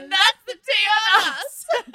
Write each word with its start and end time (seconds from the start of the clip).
And 0.00 0.10
that's 0.10 0.42
the 0.46 0.54
tea 0.54 0.86
on 0.96 1.32
us. 1.32 1.66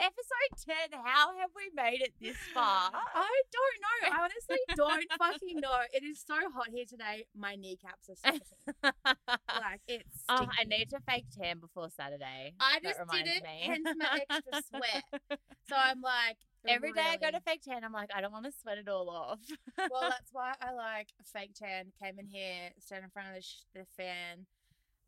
Episode 0.00 0.74
10, 0.90 0.98
how 1.04 1.36
have 1.38 1.50
we 1.54 1.70
made 1.74 2.00
it 2.00 2.12
this 2.20 2.36
far? 2.52 2.90
I 2.92 3.42
don't 3.52 3.78
know. 3.84 4.16
I 4.16 4.24
honestly 4.24 4.56
don't 4.74 5.04
fucking 5.18 5.60
know. 5.60 5.78
It 5.92 6.02
is 6.02 6.24
so 6.26 6.34
hot 6.54 6.68
here 6.72 6.86
today. 6.88 7.26
My 7.36 7.54
kneecaps 7.54 8.08
are 8.10 8.16
sweating. 8.16 8.40
like 8.82 9.80
it's. 9.86 10.24
Oh, 10.28 10.46
I 10.58 10.64
need 10.64 10.88
to 10.90 10.98
fake 11.08 11.26
tan 11.38 11.58
before 11.60 11.88
Saturday. 11.90 12.54
I 12.58 12.80
just 12.82 12.98
did 13.12 13.26
it, 13.26 13.42
me. 13.42 13.62
hence 13.66 13.88
my 13.96 14.20
extra 14.28 14.62
sweat. 14.68 15.38
So 15.68 15.74
I'm 15.76 16.00
like. 16.00 16.36
Every 16.68 16.92
day 16.92 17.02
I 17.04 17.16
go 17.16 17.30
to 17.30 17.40
fake 17.40 17.62
tan, 17.62 17.84
I'm 17.84 17.92
like, 17.92 18.10
I 18.14 18.20
don't 18.20 18.32
want 18.32 18.44
to 18.46 18.52
sweat 18.60 18.78
it 18.78 18.88
all 18.88 19.08
off. 19.08 19.38
Well, 19.78 20.00
that's 20.02 20.30
why 20.32 20.54
I 20.60 20.72
like 20.72 21.08
fake 21.32 21.54
tan. 21.54 21.92
Came 22.02 22.18
in 22.18 22.26
here, 22.26 22.70
stand 22.80 23.04
in 23.04 23.10
front 23.10 23.28
of 23.28 23.34
the, 23.34 23.42
sh- 23.42 23.62
the 23.72 23.84
fan, 23.96 24.46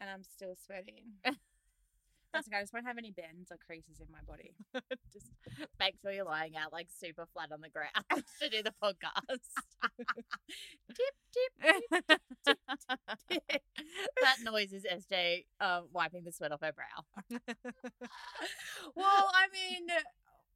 and 0.00 0.08
I'm 0.08 0.22
still 0.22 0.54
sweating. 0.64 1.02
I 2.54 2.60
just 2.60 2.72
won't 2.72 2.86
have 2.86 2.98
any 2.98 3.10
bends 3.10 3.50
or 3.50 3.56
creases 3.56 4.00
in 4.00 4.06
my 4.12 4.18
body. 4.26 4.54
Just 5.12 5.26
make 5.80 5.94
sure 6.00 6.12
you're 6.12 6.24
lying 6.24 6.56
out 6.56 6.72
like 6.72 6.88
super 6.90 7.26
flat 7.32 7.50
on 7.52 7.60
the 7.60 7.68
ground 7.68 7.90
to 8.42 8.48
do 8.48 8.62
the 8.62 8.72
podcast. 8.82 9.40
Tip, 10.88 11.14
tip. 11.32 12.04
tip 12.44 12.58
tip. 13.28 13.62
that 14.22 14.36
noise 14.42 14.72
is 14.72 14.84
SJ 14.84 15.44
uh, 15.60 15.82
wiping 15.92 16.24
the 16.24 16.32
sweat 16.32 16.52
off 16.52 16.60
her 16.62 16.72
brow. 16.72 17.04
Well, 18.94 19.30
I 19.34 19.46
mean, 19.52 19.86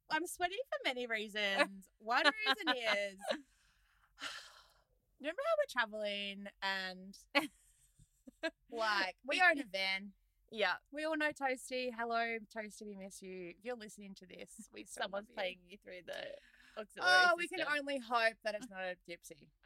I'm 0.09 0.27
sweating 0.27 0.57
for 0.69 0.79
many 0.89 1.07
reasons. 1.07 1.87
One 1.99 2.23
reason 2.25 2.69
is 2.69 3.17
remember 5.19 5.41
how 5.45 5.55
we're 5.57 5.71
traveling 5.71 6.45
and 6.61 7.17
like 8.71 9.15
we 9.25 9.41
own 9.41 9.59
a 9.59 9.63
van. 9.71 10.11
Yeah, 10.53 10.73
We 10.93 11.03
all 11.05 11.17
know 11.17 11.31
Toasty. 11.33 11.89
Hello, 11.97 12.37
Toasty. 12.55 12.85
We 12.85 12.93
miss 12.95 13.23
you. 13.23 13.57
If 13.57 13.65
you're 13.65 13.75
listening 13.75 14.13
to 14.21 14.25
this, 14.27 14.69
we 14.71 14.83
still 14.85 15.03
someone's 15.09 15.27
love 15.29 15.35
playing 15.35 15.57
you 15.67 15.77
through 15.83 16.05
the 16.05 16.21
auxiliary 16.79 17.25
Oh, 17.25 17.33
we 17.37 17.47
can 17.47 17.57
system. 17.65 17.73
only 17.79 17.97
hope 17.97 18.37
that 18.45 18.53
it's 18.53 18.69
not 18.73 18.85
a 18.85 18.93
gypsy. 19.09 19.49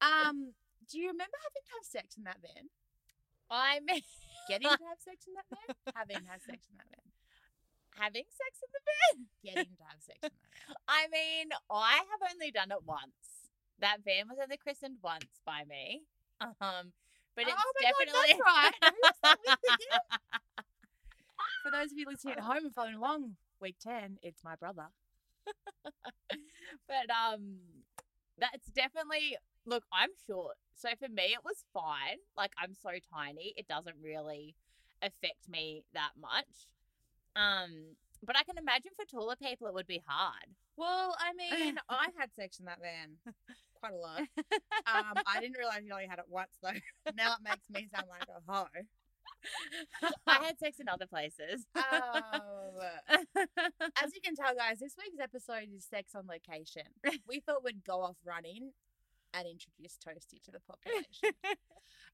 um, 0.00 0.54
do 0.86 0.98
you 1.02 1.08
remember 1.10 1.34
having 1.42 1.64
to 1.66 1.72
have 1.74 1.82
sex 1.84 2.14
in 2.16 2.22
that 2.30 2.38
van? 2.40 2.70
I 3.50 3.80
mean, 3.82 4.02
Getting 4.48 4.70
to 4.70 4.86
have 4.86 5.02
sex 5.02 5.26
in 5.26 5.34
that 5.34 5.50
van? 5.50 5.74
Having 5.96 6.22
to 6.22 6.30
have 6.30 6.42
sex 6.46 6.62
in 6.70 6.76
that 6.78 6.88
van. 6.94 7.10
having 7.98 8.24
sex 8.30 8.52
in 8.62 8.70
the 8.70 8.82
van. 8.86 9.16
Getting 9.42 9.74
to 9.76 9.84
have 9.90 9.98
sex 10.00 10.18
in 10.22 10.30
that 10.30 10.46
van. 10.62 10.76
I 10.86 11.10
mean, 11.10 11.48
I 11.70 11.96
have 12.06 12.22
only 12.32 12.52
done 12.52 12.70
it 12.70 12.86
once. 12.86 13.50
That 13.80 13.98
van 14.06 14.28
was 14.30 14.38
only 14.40 14.58
christened 14.58 14.98
once 15.02 15.42
by 15.44 15.64
me. 15.68 16.02
Um, 16.40 16.92
but 17.38 17.46
it's 17.46 17.54
oh 17.56 17.72
my 17.78 17.90
definitely 17.90 18.34
God, 18.34 18.72
that's 18.82 18.82
right. 18.82 18.92
Who's 18.92 19.18
that 19.22 19.38
with 19.46 19.58
again? 19.78 20.64
For 21.62 21.70
those 21.70 21.92
of 21.92 21.98
you 21.98 22.06
listening 22.06 22.34
at 22.34 22.40
home 22.42 22.64
and 22.64 22.74
following 22.74 22.96
along, 22.96 23.36
week 23.60 23.76
10, 23.80 24.18
it's 24.22 24.42
my 24.42 24.56
brother. 24.56 24.86
but 26.88 27.08
um 27.08 27.56
that's 28.38 28.66
definitely 28.68 29.36
look 29.64 29.84
i'm 29.92 30.10
short 30.26 30.56
so 30.74 30.90
for 30.98 31.08
me 31.08 31.32
it 31.32 31.40
was 31.44 31.64
fine 31.72 32.18
like 32.36 32.52
i'm 32.62 32.74
so 32.74 32.90
tiny 33.14 33.54
it 33.56 33.66
doesn't 33.66 33.96
really 34.02 34.54
affect 35.02 35.48
me 35.48 35.84
that 35.94 36.10
much 36.20 36.68
um 37.34 37.96
but 38.22 38.36
i 38.36 38.42
can 38.42 38.58
imagine 38.58 38.90
for 38.94 39.04
taller 39.06 39.36
people 39.36 39.66
it 39.66 39.74
would 39.74 39.86
be 39.86 40.02
hard 40.06 40.52
Well, 40.76 41.16
I 41.18 41.32
mean, 41.64 41.78
I 41.88 42.08
had 42.18 42.34
sex 42.34 42.58
in 42.58 42.66
that 42.66 42.80
van 42.80 43.16
quite 43.80 43.92
a 43.92 43.96
lot. 43.96 44.22
Um, 44.88 45.22
I 45.26 45.40
didn't 45.40 45.58
realize 45.58 45.82
you 45.84 45.92
only 45.92 46.06
had 46.06 46.18
it 46.18 46.24
once, 46.30 46.56
though. 46.62 46.70
Now 47.14 47.34
it 47.34 47.40
makes 47.44 47.68
me 47.68 47.86
sound 47.94 48.06
like 48.08 48.26
a 48.28 48.40
hoe. 48.50 48.66
i 50.26 50.44
had 50.44 50.58
sex 50.58 50.80
in 50.80 50.88
other 50.88 51.06
places 51.06 51.66
Oh, 51.76 52.80
as 54.02 54.14
you 54.14 54.20
can 54.24 54.34
tell, 54.34 54.54
guys, 54.56 54.78
this 54.78 54.94
week's 54.96 55.20
episode 55.22 55.68
is 55.76 55.84
sex 55.84 56.14
on 56.14 56.26
location. 56.26 56.88
We 57.28 57.40
thought 57.40 57.62
we'd 57.62 57.84
go 57.84 58.00
off 58.00 58.16
running 58.24 58.72
and 59.34 59.46
introduce 59.46 59.98
Toasty 59.98 60.42
to 60.44 60.50
the 60.50 60.60
population. 60.60 61.36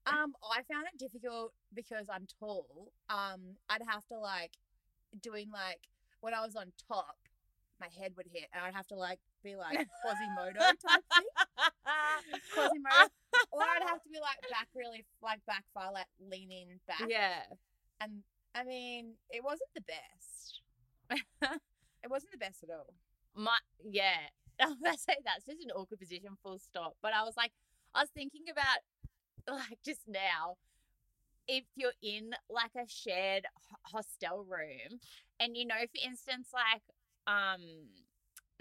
Um, 0.05 0.33
I 0.43 0.61
found 0.71 0.85
it 0.93 0.99
difficult 0.99 1.53
because 1.73 2.07
I'm 2.11 2.27
tall. 2.39 2.91
Um, 3.09 3.55
I'd 3.69 3.81
have 3.87 4.05
to 4.07 4.19
like 4.19 4.51
doing 5.21 5.49
like 5.51 5.79
when 6.21 6.33
I 6.33 6.41
was 6.45 6.55
on 6.55 6.71
top, 6.87 7.17
my 7.79 7.87
head 7.99 8.13
would 8.17 8.27
hit, 8.31 8.47
and 8.53 8.63
I'd 8.63 8.73
have 8.73 8.87
to 8.87 8.95
like 8.95 9.19
be 9.43 9.55
like 9.55 9.77
Quasimodo 10.01 10.59
type 10.59 11.03
thing, 11.15 12.39
Quasimodo, 12.53 13.09
or 13.51 13.61
I'd 13.63 13.87
have 13.87 14.01
to 14.03 14.09
be 14.09 14.19
like 14.19 14.39
back 14.49 14.67
really 14.75 15.05
like 15.21 15.39
back 15.45 15.63
far, 15.73 15.91
like 15.91 16.07
leaning 16.19 16.79
back. 16.87 17.01
yeah 17.07 17.43
And 18.01 18.23
I 18.53 18.63
mean, 18.63 19.13
it 19.29 19.43
wasn't 19.43 19.69
the 19.75 19.81
best. 19.81 20.61
it 22.03 22.09
wasn't 22.09 22.31
the 22.31 22.37
best 22.37 22.63
at 22.63 22.69
all. 22.69 22.93
my 23.35 23.57
yeah 23.83 24.29
i 24.61 24.67
was 24.67 25.01
say 25.01 25.15
that's 25.25 25.45
just 25.45 25.61
an 25.63 25.71
awkward 25.71 25.99
position 25.99 26.29
full 26.41 26.57
stop 26.57 26.95
but 27.03 27.11
i 27.13 27.21
was 27.23 27.33
like 27.35 27.51
i 27.93 27.99
was 28.01 28.09
thinking 28.15 28.43
about 28.49 28.79
like 29.59 29.77
just 29.85 30.01
now 30.07 30.55
if 31.47 31.65
you're 31.75 31.91
in 32.01 32.31
like 32.49 32.71
a 32.75 32.87
shared 32.87 33.43
h- 33.45 33.77
hostel 33.83 34.45
room 34.49 34.99
and 35.39 35.55
you 35.57 35.65
know 35.65 35.75
for 35.75 36.07
instance 36.09 36.49
like 36.53 36.81
um 37.27 37.61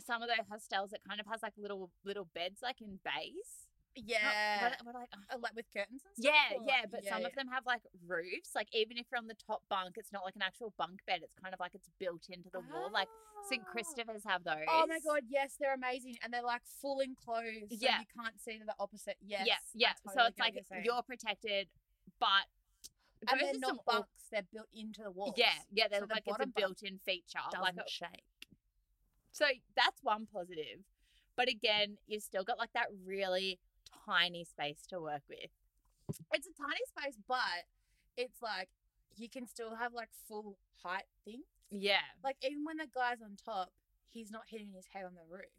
some 0.04 0.22
of 0.22 0.28
those 0.28 0.46
hostels 0.50 0.90
that 0.90 1.00
kind 1.08 1.20
of 1.20 1.26
has 1.26 1.42
like 1.42 1.52
little 1.56 1.90
little 2.04 2.28
beds 2.34 2.60
like 2.62 2.80
in 2.80 2.98
bays 3.04 3.68
Not- 3.96 4.04
Yeah. 4.06 4.62
what, 4.62 4.86
what 4.86 4.94
like 4.96 5.08
Uh, 5.30 5.38
like 5.38 5.54
with 5.54 5.66
curtains 5.72 6.02
and 6.04 6.12
stuff? 6.16 6.34
yeah, 6.34 6.58
or 6.58 6.64
yeah, 6.66 6.82
but 6.90 7.04
yeah, 7.04 7.12
some 7.12 7.20
yeah. 7.22 7.28
of 7.28 7.34
them 7.36 7.46
have 7.48 7.64
like 7.64 7.82
roofs. 8.06 8.50
Like 8.54 8.66
even 8.74 8.98
if 8.98 9.06
you're 9.10 9.18
on 9.18 9.28
the 9.28 9.38
top 9.46 9.62
bunk, 9.68 9.94
it's 9.96 10.10
not 10.12 10.24
like 10.24 10.34
an 10.34 10.42
actual 10.42 10.74
bunk 10.76 10.98
bed. 11.06 11.20
It's 11.22 11.36
kind 11.40 11.54
of 11.54 11.60
like 11.60 11.74
it's 11.76 11.88
built 12.00 12.26
into 12.28 12.50
the 12.50 12.58
wall. 12.60 12.90
Like 12.92 13.08
St. 13.48 13.62
Ah. 13.64 13.70
Christopher's 13.70 14.24
have 14.26 14.42
those. 14.42 14.66
Oh 14.68 14.86
my 14.88 14.98
god, 14.98 15.22
yes, 15.28 15.54
they're 15.60 15.74
amazing, 15.74 16.16
and 16.22 16.32
they're 16.32 16.42
like 16.42 16.62
full 16.82 16.98
enclosed. 17.00 17.70
So 17.70 17.78
Yeah. 17.86 18.00
you 18.00 18.06
can't 18.18 18.40
see 18.40 18.58
to 18.58 18.64
the 18.64 18.74
opposite. 18.80 19.16
Yes, 19.22 19.46
yeah, 19.46 19.58
yeah. 19.74 19.92
so 20.12 20.24
it's 20.26 20.38
like 20.40 20.54
you're 20.70 20.80
you're 20.82 21.02
protected, 21.02 21.68
but 22.18 22.46
and 23.30 23.40
they're 23.40 23.58
not 23.58 23.84
bunks; 23.86 24.26
they're 24.30 24.42
built 24.52 24.68
into 24.74 25.02
the 25.04 25.10
walls. 25.12 25.34
Yeah, 25.38 25.54
yeah. 25.70 25.86
They 25.88 25.96
So 25.96 26.00
look 26.00 26.08
the 26.10 26.14
like 26.16 26.24
it's 26.26 26.40
a 26.40 26.46
built-in 26.48 26.98
feature. 27.06 27.38
doesn't 27.52 27.60
Like 27.62 27.76
a- 27.76 27.88
shake. 27.88 28.24
So 29.34 29.46
that's 29.74 30.00
one 30.02 30.26
positive. 30.32 30.86
But 31.36 31.48
again, 31.48 31.98
you've 32.06 32.22
still 32.22 32.44
got 32.44 32.58
like 32.58 32.72
that 32.74 32.86
really 33.04 33.58
tiny 34.06 34.44
space 34.44 34.86
to 34.90 35.00
work 35.00 35.22
with. 35.28 35.50
It's 36.32 36.46
a 36.46 36.54
tiny 36.56 36.84
space, 36.86 37.18
but 37.26 37.66
it's 38.16 38.40
like 38.40 38.68
you 39.16 39.28
can 39.28 39.46
still 39.48 39.74
have 39.74 39.92
like 39.92 40.10
full 40.28 40.56
height 40.84 41.04
things. 41.24 41.42
Yeah. 41.70 42.06
Like 42.22 42.36
even 42.42 42.64
when 42.64 42.76
the 42.76 42.86
guy's 42.94 43.20
on 43.22 43.36
top, 43.44 43.70
he's 44.08 44.30
not 44.30 44.42
hitting 44.46 44.70
his 44.72 44.86
head 44.92 45.04
on 45.04 45.14
the 45.14 45.26
roof. 45.28 45.50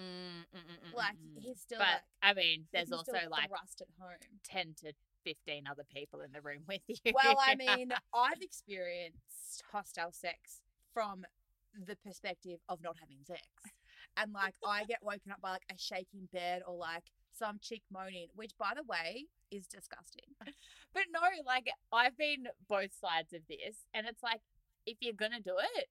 Mm, 0.00 0.42
mm, 0.52 0.90
mm, 0.90 0.96
Like 0.96 1.14
he's 1.38 1.60
still 1.60 1.78
but 1.78 1.86
like 1.86 2.00
I 2.22 2.34
mean, 2.34 2.64
there's 2.72 2.90
also 2.90 3.12
like 3.30 3.48
thrust 3.48 3.82
at 3.82 3.88
home. 4.00 4.16
ten 4.42 4.74
to 4.80 4.92
fifteen 5.22 5.64
other 5.70 5.84
people 5.94 6.20
in 6.22 6.32
the 6.32 6.40
room 6.40 6.62
with 6.66 6.80
you. 6.88 6.96
Well, 7.14 7.36
I 7.38 7.54
mean, 7.76 7.92
I've 8.12 8.40
experienced 8.40 9.62
hostile 9.70 10.10
sex 10.10 10.62
from 10.92 11.24
the 11.86 11.96
perspective 11.96 12.58
of 12.68 12.80
not 12.82 12.96
having 13.00 13.18
sex. 13.24 13.42
And 14.16 14.34
like 14.34 14.54
I 14.66 14.84
get 14.84 14.98
woken 15.00 15.32
up 15.32 15.40
by 15.40 15.52
like 15.52 15.64
a 15.72 15.78
shaking 15.78 16.28
bed 16.34 16.60
or 16.66 16.76
like 16.76 17.04
some 17.32 17.58
chick 17.62 17.80
moaning, 17.90 18.28
which 18.34 18.50
by 18.58 18.72
the 18.76 18.82
way 18.82 19.24
is 19.50 19.66
disgusting. 19.66 20.34
But 20.92 21.04
no, 21.10 21.20
like 21.46 21.70
I've 21.92 22.18
been 22.18 22.48
both 22.68 22.90
sides 23.00 23.32
of 23.32 23.40
this, 23.48 23.76
and 23.94 24.06
it's 24.06 24.22
like 24.22 24.42
if 24.84 24.98
you're 25.00 25.14
gonna 25.14 25.40
do 25.40 25.56
it, 25.76 25.86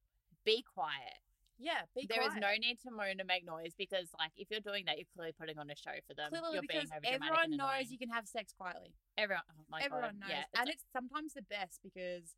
be 0.46 0.64
quiet. 0.76 1.18
Yeah, 1.58 1.82
be 1.96 2.06
There 2.06 2.22
is 2.22 2.30
quiet. 2.30 2.42
no 2.42 2.54
need 2.60 2.80
to 2.82 2.92
moan 2.92 3.20
and 3.20 3.28
make 3.28 3.46
noise 3.46 3.74
because, 3.78 4.10
like, 4.18 4.32
if 4.36 4.50
you're 4.50 4.66
doing 4.66 4.86
that, 4.86 4.98
you're 4.98 5.06
clearly 5.16 5.34
putting 5.38 5.60
on 5.60 5.70
a 5.70 5.76
show 5.76 5.94
for 6.08 6.16
them. 6.16 6.30
clearly 6.30 6.54
you're 6.54 6.62
because 6.64 6.90
being 7.02 7.14
everyone 7.14 7.56
knows 7.56 7.92
you 7.92 7.98
can 7.98 8.10
have 8.10 8.28
sex 8.28 8.54
quietly. 8.58 8.94
Everyone, 9.18 9.44
oh 9.72 9.78
everyone 9.80 10.18
God, 10.18 10.20
knows, 10.22 10.30
yeah, 10.30 10.60
and 10.60 10.70
it's 10.70 10.84
sometimes 10.92 11.34
the 11.34 11.44
best 11.44 11.80
because 11.84 12.34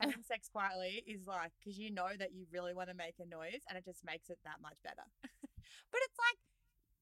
having 0.00 0.22
sex 0.26 0.48
quietly 0.48 1.04
is 1.06 1.26
like 1.26 1.52
because 1.60 1.78
you 1.78 1.90
know 1.90 2.08
that 2.18 2.32
you 2.32 2.46
really 2.52 2.74
want 2.74 2.88
to 2.88 2.94
make 2.96 3.14
a 3.20 3.28
noise, 3.28 3.62
and 3.68 3.78
it 3.78 3.84
just 3.84 4.04
makes 4.04 4.30
it 4.30 4.38
that 4.44 4.60
much 4.62 4.76
better. 4.82 5.04
But 5.92 6.00
it's 6.06 6.18
like 6.18 6.38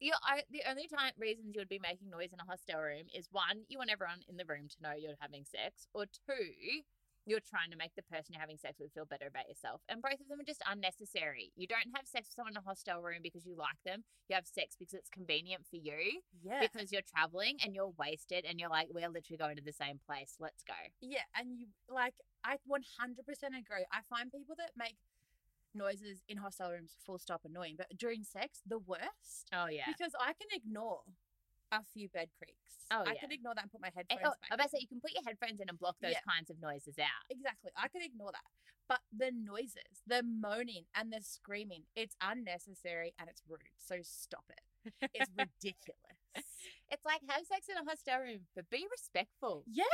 you 0.01 0.13
I, 0.23 0.43
the 0.51 0.63
only 0.69 0.89
time 0.89 1.13
reasons 1.19 1.55
you 1.55 1.61
would 1.61 1.69
be 1.69 1.81
making 1.83 2.11
noise 2.11 2.33
in 2.33 2.41
a 2.41 2.47
hostel 2.47 2.81
room 2.81 3.07
is 3.15 3.29
one, 3.33 3.65
you 3.69 3.79
want 3.79 3.91
everyone 3.91 4.23
in 4.29 4.37
the 4.37 4.45
room 4.45 4.69
to 4.69 4.83
know 4.83 4.93
you're 4.97 5.19
having 5.21 5.45
sex, 5.45 5.87
or 5.95 6.07
two, 6.07 6.83
you're 7.29 7.45
trying 7.45 7.71
to 7.71 7.77
make 7.77 7.93
the 7.95 8.03
person 8.03 8.33
you're 8.33 8.41
having 8.41 8.57
sex 8.57 8.81
with 8.81 8.91
feel 8.93 9.05
better 9.05 9.27
about 9.29 9.47
yourself. 9.49 9.83
And 9.89 10.01
both 10.01 10.17
of 10.19 10.27
them 10.29 10.41
are 10.41 10.49
just 10.49 10.63
unnecessary. 10.67 11.53
You 11.55 11.67
don't 11.69 11.93
have 11.95 12.09
sex 12.09 12.29
with 12.33 12.35
someone 12.41 12.55
in 12.55 12.57
a 12.57 12.67
hostel 12.67 13.03
room 13.05 13.21
because 13.23 13.45
you 13.45 13.55
like 13.55 13.79
them. 13.85 14.03
You 14.29 14.35
have 14.35 14.47
sex 14.49 14.75
because 14.79 14.95
it's 14.95 15.11
convenient 15.13 15.63
for 15.69 15.77
you, 15.77 16.25
Yeah, 16.43 16.61
because 16.65 16.91
you're 16.91 17.05
traveling 17.07 17.59
and 17.63 17.75
you're 17.75 17.93
wasted 17.99 18.45
and 18.49 18.59
you're 18.59 18.71
like, 18.73 18.89
we're 18.91 19.09
literally 19.13 19.37
going 19.39 19.57
to 19.57 19.63
the 19.63 19.73
same 19.77 20.01
place. 20.05 20.35
Let's 20.41 20.63
go. 20.65 20.75
Yeah, 21.01 21.29
and 21.37 21.53
you 21.61 21.67
like 21.93 22.15
I 22.45 22.57
100% 22.65 23.21
agree. 23.21 23.85
I 23.93 24.01
find 24.09 24.33
people 24.33 24.55
that 24.59 24.73
make 24.77 24.97
noises 25.75 26.23
in 26.29 26.39
hostel 26.39 26.71
rooms 26.71 26.97
full 27.05 27.19
stop 27.19 27.43
annoying, 27.45 27.75
but 27.77 27.89
during 27.97 28.25
sex 28.25 28.61
the 28.67 28.79
worst 28.79 29.49
Oh, 29.53 29.67
yeah. 29.69 29.85
because 29.87 30.13
I 30.19 30.33
can 30.33 30.49
ignore 30.53 31.01
a 31.73 31.81
few 31.95 32.09
bed 32.09 32.29
creaks. 32.39 32.87
Oh, 32.91 33.05
I 33.07 33.13
yeah. 33.13 33.21
can 33.21 33.33
ignore 33.33 33.55
that 33.55 33.65
and 33.65 33.73
put 33.73 33.81
my 33.83 33.89
Eh, 33.89 33.93
headphones 33.97 34.21
Oh, 34.25 34.31
back. 34.41 34.51
I 34.53 34.57
bet 34.57 34.71
say 34.71 34.79
you 34.81 34.89
can 34.89 35.01
put 35.01 35.13
your 35.13 35.23
headphones 35.27 35.61
in 35.61 35.69
and 35.69 35.79
block 35.79 35.97
those 36.01 36.13
Yeah. 36.13 36.25
kinds 36.29 36.49
of 36.51 36.59
noises 36.61 36.99
out. 36.99 37.25
Exactly. 37.29 37.71
I 37.77 37.89
can 37.89 38.01
ignore 38.03 38.33
that. 38.33 38.49
But 38.89 39.01
the 39.13 39.31
noises, 39.31 40.01
the 40.07 40.23
moaning 40.23 40.85
and 40.95 41.13
the 41.13 41.21
screaming, 41.21 41.85
it's 41.95 42.17
unnecessary 42.23 43.13
and 43.19 43.29
it's 43.29 43.43
rude. 43.47 43.61
So 43.77 43.97
stop 44.03 44.45
it. 44.49 45.11
It's 45.13 45.31
ridiculous. 45.37 46.49
It's 46.91 47.05
like 47.05 47.21
have 47.29 47.45
sex 47.45 47.69
in 47.69 47.77
a 47.77 47.85
hostel 47.85 48.19
room, 48.21 48.47
but 48.55 48.71
be 48.71 48.87
respectful. 48.91 49.65
yeah. 49.67 49.85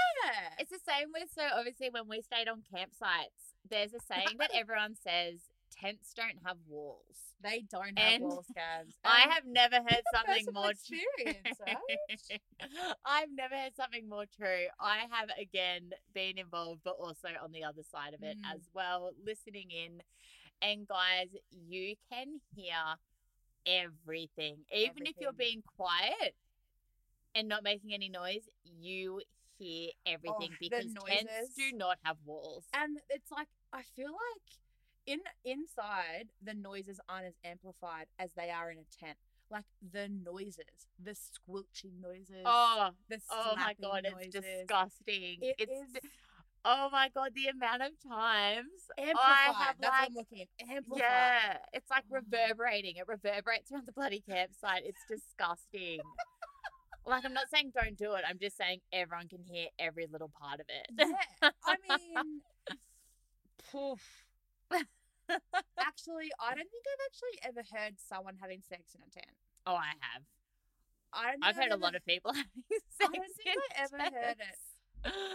It's 0.59 0.71
the 0.71 0.79
same 0.79 1.09
with 1.12 1.29
so 1.35 1.43
obviously 1.59 1.91
when 1.91 2.06
we 2.09 2.23
stayed 2.23 2.47
on 2.49 2.62
campsites, 2.62 3.59
there's 3.69 3.94
a 3.94 4.00
saying 4.06 4.37
that 4.38 4.50
everyone 4.55 4.94
says 4.94 5.41
tents 5.70 6.12
don't 6.14 6.38
have 6.44 6.56
walls. 6.69 7.34
They 7.43 7.64
don't 7.70 7.99
have 7.99 8.14
And 8.14 8.22
wall 8.22 8.44
scabs. 8.49 8.94
I 9.05 9.26
have 9.31 9.44
never 9.46 9.76
heard 9.88 10.02
something 10.12 10.46
more 10.52 10.70
experience, 10.70 11.58
right? 11.61 12.40
I've 13.05 13.31
never 13.34 13.55
heard 13.55 13.76
something 13.76 14.08
more 14.08 14.25
true. 14.37 14.66
I 14.81 15.05
have 15.11 15.28
again 15.40 15.90
been 16.14 16.38
involved, 16.38 16.81
but 16.84 16.96
also 16.99 17.28
on 17.43 17.52
the 17.52 17.64
other 17.64 17.82
side 17.82 18.14
of 18.14 18.22
it 18.22 18.37
Mm. 18.46 18.55
as 18.55 18.61
well, 18.75 19.12
listening 19.25 19.70
in. 19.70 20.02
And 20.62 20.87
guys, 20.88 21.28
you 21.50 21.94
can 22.11 22.40
hear 22.55 22.96
everything. 23.66 24.58
Even 24.72 25.06
if 25.06 25.14
you're 25.20 25.32
being 25.32 25.62
quiet 25.76 26.34
and 27.34 27.49
not 27.49 27.62
making 27.62 27.93
any 27.94 28.08
noise, 28.08 28.49
you 28.64 29.20
hear 29.58 29.90
everything 30.06 30.50
Oh, 30.52 30.56
because 30.61 30.93
tents 31.06 31.55
do 31.56 31.72
not 31.72 31.99
have 32.05 32.16
walls. 32.25 32.64
And 32.75 32.99
it's 33.11 33.31
like 33.31 33.49
I 33.72 33.82
feel 33.96 34.11
like 34.11 34.58
in 35.06 35.21
inside 35.45 36.29
the 36.43 36.55
noises 36.55 37.01
aren't 37.09 37.27
as 37.27 37.35
amplified 37.45 38.06
as 38.19 38.31
they 38.37 38.51
are 38.51 38.71
in 38.71 38.79
a 38.79 39.05
tent. 39.05 39.17
Like 39.51 39.65
the 39.93 40.09
noises, 40.09 40.65
the 41.03 41.15
squelching 41.15 42.01
noises, 42.01 42.43
Oh, 42.45 42.91
the 43.09 43.21
oh 43.31 43.55
my 43.56 43.75
god, 43.81 44.05
noises. 44.11 44.35
it's 44.35 44.47
disgusting. 44.47 45.39
It 45.43 45.56
it's 45.59 45.71
is 45.71 46.11
oh 46.65 46.89
my 46.91 47.11
god, 47.15 47.31
the 47.35 47.49
amount 47.49 47.83
of 47.83 47.91
times 48.09 48.89
amplified. 48.99 49.55
have, 49.55 49.77
That's 49.79 49.91
like- 49.93 50.01
what 50.01 50.09
I'm 50.09 50.15
looking. 50.15 50.47
Amplified. 50.71 51.01
Yeah, 51.03 51.59
it's 51.75 51.91
like 51.91 52.05
Oh. 52.11 52.15
reverberating. 52.23 52.97
It 52.97 53.07
reverberates 53.07 53.71
around 53.71 53.87
the 53.87 53.93
bloody 53.93 54.21
campsite. 54.29 54.83
It's 54.87 55.05
disgusting. 55.09 56.00
like 57.07 57.25
I'm 57.27 57.35
not 57.35 57.50
saying 57.53 57.73
don't 57.79 57.99
do 57.99 58.15
it. 58.15 58.25
I'm 58.27 58.39
just 58.39 58.57
saying 58.57 58.81
everyone 58.93 59.29
can 59.29 59.43
hear 59.45 59.67
every 59.79 60.07
little 60.11 60.31
part 60.41 60.59
of 60.61 60.67
it. 60.71 60.87
Yeah. 61.43 61.50
I 61.67 61.77
mean, 61.87 62.41
poof. 63.71 64.24
actually, 65.81 66.29
I 66.41 66.55
don't 66.55 66.69
think 66.71 66.85
I've 66.85 67.05
actually 67.09 67.37
ever 67.49 67.62
heard 67.73 67.94
someone 67.99 68.37
having 68.41 68.61
sex 68.69 68.94
in 68.94 69.00
a 69.00 69.11
tent. 69.11 69.35
Oh, 69.67 69.75
I 69.76 69.93
have. 70.00 70.23
I 71.12 71.31
don't 71.32 71.44
I've 71.44 71.56
heard 71.56 71.71
a 71.71 71.75
ever- 71.75 71.82
lot 71.82 71.94
of 71.94 72.05
people 72.05 72.32
having 72.35 72.50
sex. 72.69 73.00
I 73.00 73.06
don't 73.06 73.35
think 73.37 73.49
in 73.55 73.61
I 73.61 73.82
ever 73.85 73.99
heard 74.17 74.38
it. 74.41 74.59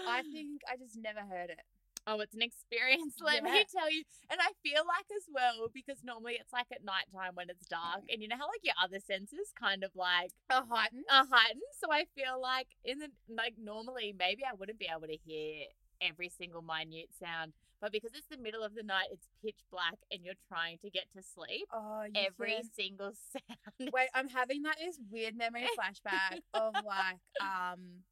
I 0.07 0.21
think 0.33 0.61
I 0.71 0.77
just 0.77 0.97
never 0.97 1.21
heard 1.21 1.49
it. 1.51 1.61
Oh, 2.07 2.19
it's 2.21 2.33
an 2.33 2.41
experience, 2.41 3.15
let 3.21 3.43
me 3.43 3.63
tell 3.69 3.91
you. 3.91 4.01
And 4.31 4.39
I 4.41 4.49
feel 4.63 4.81
like 4.87 5.05
as 5.15 5.25
well, 5.31 5.67
because 5.73 5.99
normally 6.03 6.37
it's 6.39 6.51
like 6.51 6.65
at 6.71 6.83
nighttime 6.83 7.35
when 7.35 7.49
it's 7.51 7.67
dark, 7.67 8.01
and 8.09 8.21
you 8.21 8.27
know 8.27 8.37
how 8.39 8.47
like 8.47 8.63
your 8.63 8.73
other 8.81 8.99
senses 8.99 9.53
kind 9.59 9.83
of 9.83 9.91
like 9.95 10.31
A 10.49 10.63
heightened. 10.65 11.05
are 11.11 11.25
heightened. 11.29 11.61
So 11.79 11.91
I 11.91 12.05
feel 12.15 12.41
like 12.41 12.67
in 12.83 12.99
the 12.99 13.09
like 13.29 13.55
normally 13.61 14.15
maybe 14.17 14.41
I 14.43 14.55
wouldn't 14.57 14.79
be 14.79 14.87
able 14.89 15.07
to 15.07 15.17
hear 15.23 15.65
every 16.01 16.29
single 16.29 16.63
minute 16.63 17.09
sound, 17.19 17.53
but 17.81 17.91
because 17.91 18.11
it's 18.13 18.27
the 18.27 18.37
middle 18.37 18.63
of 18.63 18.75
the 18.75 18.83
night, 18.83 19.07
it's 19.11 19.27
pitch 19.43 19.59
black, 19.71 19.95
and 20.11 20.21
you're 20.23 20.33
trying 20.47 20.77
to 20.79 20.89
get 20.89 21.05
to 21.15 21.21
sleep. 21.23 21.65
Oh, 21.73 22.03
Every 22.15 22.53
can- 22.55 22.69
single 22.73 23.13
sound. 23.31 23.91
Wait, 23.93 24.07
I'm 24.13 24.27
having 24.29 24.63
like 24.63 24.77
this 24.79 24.99
weird 25.11 25.35
memory 25.37 25.67
flashback 25.79 26.39
of 26.53 26.73
like 26.85 27.19
um 27.41 28.03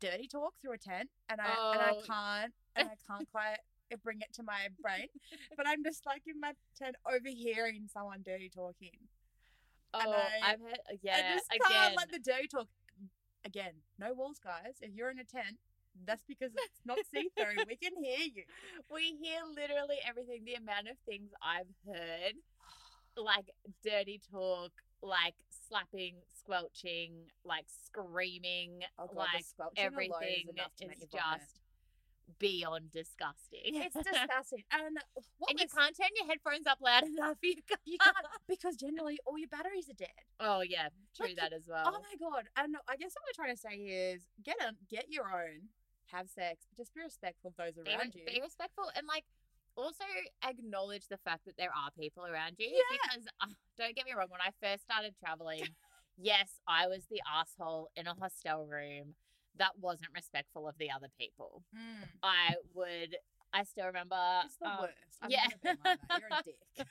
dirty 0.00 0.28
talk 0.28 0.54
through 0.60 0.72
a 0.74 0.78
tent 0.78 1.10
and 1.28 1.40
I 1.40 1.44
and 1.72 1.80
I 1.82 1.90
Oh. 1.90 2.02
can't 2.06 2.52
and 2.76 2.88
I 2.88 2.94
can't 3.10 3.28
quite 3.32 3.58
bring 4.04 4.20
it 4.20 4.32
to 4.34 4.42
my 4.42 4.68
brain. 4.80 5.08
But 5.56 5.66
I'm 5.66 5.82
just 5.82 6.04
like 6.06 6.22
in 6.26 6.38
my 6.40 6.52
tent 6.78 6.96
overhearing 7.10 7.88
someone 7.92 8.22
dirty 8.24 8.48
talking. 8.48 8.92
Oh, 9.94 10.00
and 10.00 10.14
I- 10.14 10.52
I've 10.52 10.60
heard. 10.60 10.78
Yeah, 11.02 11.16
I 11.16 11.34
just 11.34 11.46
again. 11.50 11.68
can't 11.70 11.96
let 11.96 12.12
the 12.12 12.18
dirty 12.18 12.46
talk 12.48 12.68
again, 13.44 13.72
no 13.98 14.12
walls 14.14 14.38
guys. 14.42 14.74
If 14.82 14.94
you're 14.94 15.10
in 15.10 15.18
a 15.18 15.24
tent, 15.24 15.56
that's 16.06 16.24
because 16.26 16.52
it's 16.54 16.80
not 16.84 16.98
see 17.12 17.30
through. 17.36 17.64
we 17.68 17.76
can 17.76 17.92
hear 18.02 18.18
you. 18.18 18.44
we 18.92 19.16
hear 19.22 19.40
literally 19.54 19.96
everything. 20.06 20.42
The 20.44 20.54
amount 20.54 20.88
of 20.88 20.96
things 21.06 21.30
I've 21.42 21.70
heard, 21.86 22.34
like 23.16 23.50
dirty 23.84 24.20
talk, 24.30 24.72
like 25.02 25.34
slapping, 25.68 26.16
squelching, 26.38 27.12
like 27.44 27.66
screaming, 27.68 28.80
Oh 28.98 29.06
God, 29.06 29.16
like 29.16 29.40
is 29.40 29.54
everything 29.76 30.48
enough 30.50 30.74
to 30.78 30.84
is 30.84 30.88
make 30.88 31.00
you 31.00 31.18
just 31.18 31.60
beyond 32.38 32.90
disgusting. 32.90 33.60
It's 33.64 33.94
disgusting. 33.96 34.64
And 34.72 34.98
what 35.38 35.50
and 35.50 35.60
you 35.60 35.66
can't 35.66 35.96
turn 35.96 36.08
your 36.16 36.26
headphones 36.26 36.66
up 36.66 36.78
loud 36.80 37.04
enough. 37.04 37.38
You 37.42 37.54
can't. 37.66 37.80
you 37.84 37.98
can't 37.98 38.16
because 38.48 38.76
generally 38.76 39.18
all 39.24 39.38
your 39.38 39.48
batteries 39.48 39.88
are 39.88 39.94
dead. 39.94 40.08
Oh 40.40 40.60
yeah, 40.60 40.88
true 41.16 41.28
Like, 41.28 41.36
that 41.36 41.52
as 41.52 41.68
oh 41.68 41.72
well. 41.72 41.84
Oh 41.86 42.02
my 42.02 42.16
god! 42.18 42.44
And 42.56 42.76
I 42.88 42.96
guess 42.96 43.12
what 43.14 43.24
we're 43.26 43.44
trying 43.44 43.54
to 43.54 43.60
say 43.60 43.76
is 43.76 44.22
get 44.44 44.56
a 44.60 44.72
get 44.90 45.06
your 45.08 45.24
own, 45.32 45.68
have 46.12 46.28
sex, 46.28 46.66
but 46.68 46.76
just 46.76 46.94
be 46.94 47.00
respectful 47.02 47.50
of 47.50 47.56
those 47.56 47.74
be, 47.84 47.90
around 47.90 48.14
re- 48.14 48.22
you. 48.26 48.26
be 48.26 48.40
respectful 48.40 48.90
and 48.96 49.06
like 49.06 49.24
also 49.76 50.04
acknowledge 50.48 51.06
the 51.08 51.18
fact 51.18 51.44
that 51.46 51.56
there 51.56 51.70
are 51.70 51.90
people 51.98 52.24
around 52.26 52.56
you 52.58 52.66
Yeah. 52.68 52.98
because 52.98 53.26
uh, 53.40 53.46
don't 53.78 53.94
get 53.94 54.06
me 54.06 54.12
wrong 54.16 54.26
when 54.28 54.40
i 54.40 54.50
first 54.60 54.82
started 54.82 55.14
traveling 55.22 55.62
yes 56.18 56.58
i 56.66 56.88
was 56.88 57.06
the 57.10 57.20
asshole 57.30 57.88
in 57.94 58.06
a 58.08 58.14
hostel 58.14 58.66
room 58.66 59.14
that 59.56 59.70
wasn't 59.78 60.10
respectful 60.14 60.66
of 60.68 60.74
the 60.78 60.90
other 60.90 61.06
people 61.18 61.62
Mm, 61.74 62.08
i 62.24 62.54
would 62.74 63.16
i 63.52 63.64
still 63.64 63.86
remember 63.86 64.16
it's 64.44 64.56
the 64.56 64.68
um, 64.68 64.78
worst. 64.80 64.94
I've 65.22 65.30
yeah. 65.30 65.46
like. 65.64 65.98
You're 66.20 66.30
a 66.30 66.42
dick. 66.44 66.60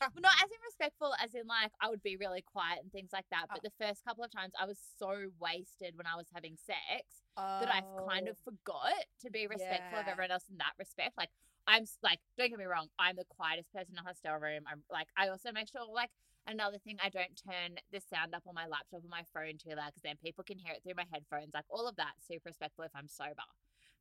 well, 0.00 0.22
not 0.22 0.36
as 0.38 0.50
in 0.50 0.60
respectful 0.64 1.12
as 1.22 1.34
in 1.34 1.46
like 1.46 1.72
i 1.80 1.88
would 1.88 2.02
be 2.02 2.16
really 2.16 2.42
quiet 2.42 2.78
and 2.82 2.92
things 2.92 3.10
like 3.12 3.26
that 3.30 3.46
but 3.48 3.58
Oh. 3.58 3.68
the 3.68 3.84
first 3.84 4.04
couple 4.04 4.22
of 4.24 4.30
times 4.30 4.52
i 4.60 4.66
was 4.66 4.78
so 4.98 5.30
wasted 5.40 5.96
when 5.96 6.06
i 6.06 6.16
was 6.16 6.26
having 6.32 6.56
sex 6.56 7.26
that 7.36 7.68
I've 7.72 8.08
kind 8.08 8.28
of 8.28 8.36
Oh, 8.36 8.52
forgot 8.52 9.04
to 9.22 9.30
be 9.30 9.46
respectful 9.46 10.00
of 10.00 10.08
everyone 10.08 10.30
else 10.30 10.44
in 10.50 10.56
that 10.58 10.72
respect. 10.78 11.16
Like 11.16 11.30
I'm 11.66 11.84
like, 12.02 12.20
don't 12.38 12.50
get 12.50 12.58
me 12.58 12.64
wrong, 12.64 12.88
I'm 12.98 13.16
the 13.16 13.24
quietest 13.28 13.72
person 13.72 13.94
in 13.94 13.98
a 13.98 14.06
hostel 14.06 14.38
room. 14.38 14.62
I'm 14.70 14.82
like, 14.90 15.08
I 15.16 15.28
also 15.28 15.50
make 15.52 15.68
sure 15.68 15.82
like 15.92 16.10
another 16.46 16.78
thing, 16.78 16.96
I 17.02 17.08
don't 17.08 17.34
turn 17.36 17.76
the 17.92 18.00
sound 18.00 18.34
up 18.34 18.44
on 18.46 18.54
my 18.54 18.66
laptop 18.66 19.02
or 19.04 19.08
my 19.10 19.24
phone 19.34 19.58
too 19.58 19.74
loud 19.74 19.92
because 19.92 20.02
then 20.04 20.16
people 20.22 20.44
can 20.44 20.58
hear 20.58 20.72
it 20.74 20.82
through 20.82 20.96
my 20.96 21.06
headphones. 21.12 21.52
Like 21.54 21.66
all 21.68 21.88
of 21.88 21.96
that, 21.96 22.14
super 22.26 22.48
respectful 22.48 22.84
if 22.84 22.92
I'm 22.94 23.08
sober. 23.08 23.44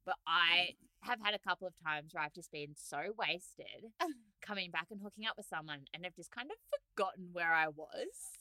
But 0.06 0.16
I 0.28 0.76
have 1.02 1.20
had 1.22 1.34
a 1.34 1.40
couple 1.40 1.68
of 1.68 1.74
times 1.84 2.14
where 2.14 2.24
I've 2.24 2.34
just 2.34 2.52
been 2.52 2.76
so 2.76 3.14
wasted 3.18 3.92
coming 4.42 4.72
back 4.72 4.88
and 4.92 5.02
hooking 5.02 5.26
up 5.26 5.38
with 5.38 5.46
someone 5.46 5.82
and 5.94 6.06
I've 6.06 6.16
just 6.16 6.32
kind 6.32 6.50
of 6.50 6.58
forgotten 6.96 7.30
where 7.34 7.54
I 7.54 7.68
was. 7.68 8.38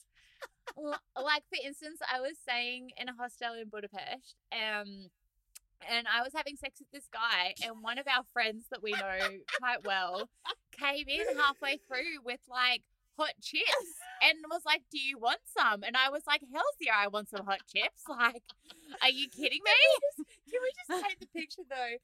Like 1.22 1.44
for 1.48 1.58
instance, 1.64 2.00
I 2.12 2.20
was 2.20 2.36
staying 2.42 2.90
in 3.00 3.08
a 3.08 3.14
hostel 3.14 3.54
in 3.54 3.68
Budapest, 3.68 4.34
um, 4.50 5.08
and 5.88 6.06
I 6.08 6.22
was 6.22 6.32
having 6.34 6.56
sex 6.56 6.80
with 6.80 6.90
this 6.90 7.08
guy, 7.12 7.54
and 7.64 7.82
one 7.82 7.98
of 7.98 8.06
our 8.08 8.24
friends 8.32 8.64
that 8.70 8.82
we 8.82 8.92
know 8.92 9.18
quite 9.58 9.84
well 9.84 10.28
came 10.72 11.06
in 11.06 11.36
halfway 11.36 11.78
through 11.86 12.24
with 12.24 12.40
like 12.48 12.82
hot 13.18 13.32
chips 13.42 13.94
and 14.22 14.38
was 14.50 14.62
like, 14.64 14.82
"Do 14.90 14.98
you 14.98 15.18
want 15.18 15.40
some?" 15.46 15.82
And 15.82 15.96
I 15.96 16.10
was 16.10 16.22
like, 16.26 16.42
"Hell's 16.52 16.76
yeah, 16.80 16.96
I 16.96 17.08
want 17.08 17.28
some 17.28 17.44
hot 17.46 17.60
chips!" 17.72 18.02
Like, 18.08 18.42
are 19.04 19.10
you 19.12 19.28
kidding 19.36 19.60
me? 19.60 20.24
Can 20.48 20.60
we 20.64 20.70
just 20.80 20.90
paint 21.04 21.20
the 21.20 21.26
picture 21.38 21.62
though? 21.68 21.96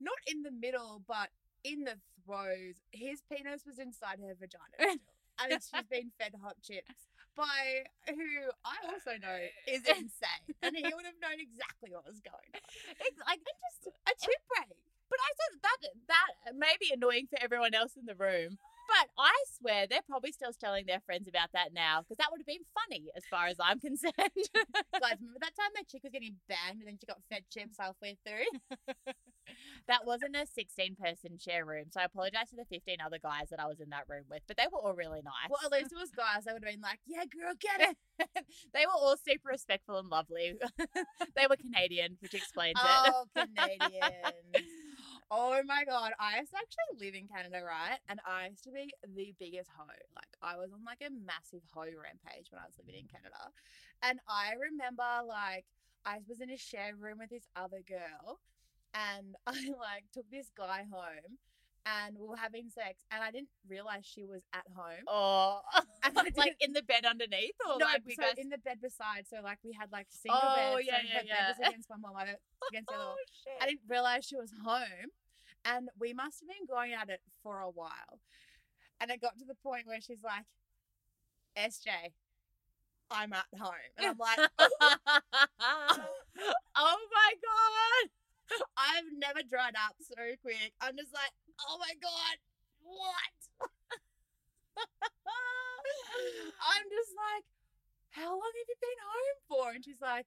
Not 0.00 0.18
in 0.26 0.42
the 0.42 0.50
middle, 0.50 1.02
but 1.06 1.30
in 1.64 1.84
the 1.84 1.94
throes. 2.26 2.82
His 2.90 3.22
penis 3.30 3.62
was 3.66 3.78
inside 3.78 4.18
her 4.20 4.34
vagina 4.34 4.74
still. 4.78 4.98
and 5.38 5.52
she's 5.62 5.88
been 5.90 6.10
fed 6.18 6.34
hot 6.42 6.56
chips 6.62 7.06
by 7.38 7.86
who 8.10 8.50
I 8.66 8.74
also 8.90 9.14
know 9.22 9.38
uh, 9.38 9.70
is 9.74 9.86
insane. 9.86 10.42
And 10.62 10.74
he 10.74 10.82
would 10.82 11.06
have 11.06 11.18
known 11.22 11.38
exactly 11.38 11.94
what 11.94 12.02
was 12.06 12.18
going 12.18 12.50
on. 12.54 12.62
It's 12.98 13.18
like 13.22 13.38
And 13.38 13.58
just 13.70 13.94
uh, 13.94 14.10
a 14.10 14.12
chip 14.18 14.42
break. 14.50 14.74
But 15.08 15.18
I 15.22 15.30
said 15.38 15.52
that 15.62 15.78
that 16.10 16.30
may 16.58 16.74
be 16.80 16.90
annoying 16.92 17.26
for 17.30 17.38
everyone 17.40 17.74
else 17.74 17.94
in 17.96 18.04
the 18.06 18.14
room. 18.18 18.58
But 18.88 19.12
I 19.18 19.36
swear 19.60 19.86
they're 19.86 20.08
probably 20.08 20.32
still 20.32 20.52
telling 20.56 20.86
their 20.86 21.00
friends 21.04 21.28
about 21.28 21.52
that 21.52 21.74
now 21.74 22.00
because 22.00 22.16
that 22.16 22.32
would 22.32 22.40
have 22.40 22.46
been 22.48 22.64
funny 22.72 23.12
as 23.14 23.22
far 23.30 23.46
as 23.46 23.56
I'm 23.60 23.78
concerned. 23.78 24.16
Guys, 24.16 25.20
remember 25.20 25.44
that 25.44 25.52
time 25.54 25.72
that 25.76 25.88
chick 25.88 26.02
was 26.02 26.12
getting 26.12 26.36
banged 26.48 26.80
and 26.80 26.88
then 26.88 26.96
she 26.98 27.06
got 27.06 27.20
fed 27.28 27.44
chips 27.52 27.76
halfway 27.78 28.16
through? 28.24 28.48
that 29.88 30.06
wasn't 30.06 30.36
a 30.36 30.46
16 30.46 30.96
person 30.96 31.38
share 31.38 31.64
room. 31.64 31.86
So 31.90 32.00
I 32.00 32.04
apologize 32.04 32.48
to 32.50 32.56
the 32.56 32.64
15 32.64 32.96
other 33.04 33.18
guys 33.22 33.48
that 33.50 33.60
I 33.60 33.66
was 33.66 33.80
in 33.80 33.90
that 33.90 34.08
room 34.08 34.24
with, 34.30 34.42
but 34.48 34.56
they 34.56 34.66
were 34.72 34.78
all 34.80 34.94
really 34.94 35.20
nice. 35.20 35.50
Well, 35.50 35.60
at 35.64 35.72
least 35.72 35.92
it 35.92 36.00
was 36.00 36.10
guys. 36.10 36.44
They 36.44 36.52
would 36.52 36.64
have 36.64 36.72
been 36.72 36.80
like, 36.80 37.00
yeah, 37.06 37.24
girl, 37.28 37.52
get 37.60 37.92
it. 37.92 38.44
they 38.72 38.86
were 38.86 38.96
all 38.96 39.16
super 39.16 39.50
respectful 39.50 39.98
and 39.98 40.08
lovely. 40.08 40.54
they 41.36 41.46
were 41.48 41.56
Canadian, 41.56 42.16
which 42.20 42.34
explains 42.34 42.80
it. 42.80 43.12
Oh, 43.12 43.24
Canadians. 43.36 44.64
Oh 45.30 45.60
my 45.66 45.84
god, 45.84 46.12
I 46.18 46.38
used 46.38 46.52
to 46.52 46.56
actually 46.56 47.04
live 47.04 47.14
in 47.14 47.28
Canada, 47.28 47.60
right? 47.62 47.98
And 48.08 48.18
I 48.26 48.48
used 48.48 48.64
to 48.64 48.70
be 48.72 48.92
the 49.04 49.34
biggest 49.38 49.68
hoe. 49.76 49.84
Like 50.16 50.32
I 50.40 50.56
was 50.56 50.72
on 50.72 50.84
like 50.84 51.02
a 51.04 51.12
massive 51.12 51.60
hoe 51.72 51.84
rampage 51.84 52.48
when 52.50 52.60
I 52.60 52.66
was 52.66 52.78
living 52.78 53.02
in 53.02 53.08
Canada. 53.08 53.52
And 54.02 54.20
I 54.26 54.54
remember 54.56 55.04
like 55.28 55.66
I 56.06 56.20
was 56.26 56.40
in 56.40 56.50
a 56.50 56.56
shared 56.56 56.98
room 57.00 57.18
with 57.18 57.28
this 57.28 57.46
other 57.54 57.82
girl 57.86 58.40
and 58.94 59.36
I 59.46 59.68
like 59.78 60.08
took 60.14 60.30
this 60.30 60.50
guy 60.56 60.86
home 60.90 61.36
and 61.88 62.16
we 62.18 62.26
were 62.26 62.36
having 62.36 62.68
sex 62.68 63.04
and 63.10 63.22
I 63.22 63.30
didn't 63.30 63.48
realize 63.68 64.04
she 64.04 64.24
was 64.24 64.42
at 64.52 64.64
home. 64.76 65.04
Oh, 65.06 65.60
like 66.36 66.56
in 66.60 66.72
the 66.72 66.82
bed 66.82 67.04
underneath, 67.08 67.54
or 67.66 67.78
no, 67.78 67.86
like 67.86 68.02
we 68.06 68.14
so 68.14 68.22
guys. 68.22 68.34
in 68.36 68.48
the 68.48 68.58
bed 68.58 68.80
beside. 68.82 69.26
So 69.28 69.38
like 69.42 69.58
we 69.64 69.72
had 69.72 69.90
like 69.92 70.06
single 70.10 70.40
Oh, 70.42 70.76
beds. 70.76 70.86
yeah, 70.86 71.00
so 71.00 71.02
yeah, 71.06 71.14
her 71.14 71.20
bed 71.20 71.26
yeah. 71.28 71.48
was 71.48 71.68
against 71.68 71.90
one 71.90 72.02
wall, 72.02 72.12
my 72.14 72.24
bed 72.24 72.38
against 72.70 72.88
the 72.88 72.94
other. 72.94 73.04
oh! 73.04 73.58
I 73.62 73.66
didn't 73.66 73.88
realize 73.88 74.24
she 74.24 74.36
was 74.36 74.52
home, 74.64 75.10
and 75.64 75.88
we 75.98 76.12
must 76.12 76.40
have 76.40 76.48
been 76.48 76.66
going 76.68 76.92
at 76.92 77.08
it 77.08 77.20
for 77.42 77.60
a 77.60 77.70
while. 77.70 78.20
And 79.00 79.10
it 79.10 79.20
got 79.20 79.38
to 79.38 79.44
the 79.46 79.54
point 79.54 79.86
where 79.86 80.00
she's 80.00 80.22
like, 80.22 80.44
"SJ, 81.56 82.12
I'm 83.10 83.32
at 83.32 83.46
home," 83.58 83.72
and 83.96 84.06
I'm 84.08 84.18
like, 84.18 84.38
oh 86.76 86.98
my 87.14 87.30
god! 87.40 88.10
"I've 88.76 89.04
never 89.16 89.40
dried 89.48 89.74
up 89.76 89.94
so 90.00 90.14
quick." 90.42 90.72
I'm 90.80 90.96
just 90.96 91.12
like, 91.14 91.30
"Oh 91.66 91.78
my 91.78 91.94
god, 92.00 92.36
what?" 92.82 93.38
I'm 96.60 96.86
just 96.90 97.12
like, 97.16 97.44
"How 98.10 98.30
long 98.30 98.52
have 98.54 98.68
you 98.68 98.78
been 98.80 99.00
home 99.02 99.38
for?" 99.48 99.70
And 99.74 99.84
she's 99.84 100.00
like, 100.00 100.26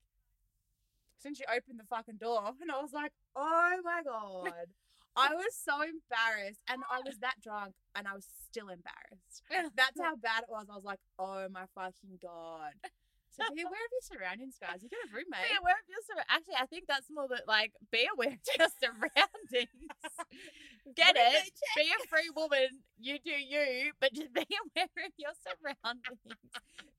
"Since 1.20 1.40
you 1.40 1.46
opened 1.54 1.80
the 1.80 1.86
fucking 1.90 2.18
door," 2.18 2.54
and 2.62 2.72
I 2.72 2.82
was 2.82 2.94
like, 2.94 3.14
"Oh 3.36 3.80
my 3.84 4.02
god." 4.04 4.68
I 5.14 5.36
was 5.36 5.54
so 5.54 5.82
embarrassed, 5.82 6.62
and 6.70 6.84
I 6.90 7.02
was 7.04 7.20
that 7.20 7.36
drunk, 7.44 7.76
and 7.96 8.08
I 8.08 8.14
was 8.16 8.26
still 8.48 8.70
embarrassed. 8.70 9.44
That's 9.76 10.00
how 10.00 10.16
bad 10.16 10.44
it 10.44 10.50
was. 10.50 10.68
I 10.72 10.76
was 10.76 10.86
like, 10.86 11.02
"Oh 11.20 11.48
my 11.52 11.66
fucking 11.76 12.20
god!" 12.22 12.74
So 13.32 13.44
be 13.56 13.62
aware 13.62 13.80
of 13.80 13.92
your 13.92 14.02
surroundings, 14.04 14.56
guys. 14.60 14.84
You 14.84 14.90
got 14.90 15.04
a 15.08 15.12
roommate. 15.16 15.48
Be 15.52 15.56
aware 15.60 15.76
of 15.80 15.88
your 15.88 16.00
surroundings. 16.04 16.32
Actually, 16.32 16.60
I 16.60 16.66
think 16.68 16.84
that's 16.88 17.08
more 17.12 17.28
that 17.28 17.48
like 17.48 17.72
be 17.92 18.08
aware 18.12 18.36
of 18.36 18.44
your 18.60 18.68
surroundings. 18.80 19.92
Get 21.02 21.16
it? 21.18 21.52
Be 21.76 21.84
a 21.84 22.08
free 22.08 22.30
woman. 22.36 22.68
You 23.00 23.18
do 23.24 23.32
you, 23.32 23.92
but 24.00 24.14
just 24.14 24.34
be 24.34 24.46
aware 24.46 24.86
of 25.06 25.12
your 25.18 25.32
surroundings. 25.42 26.38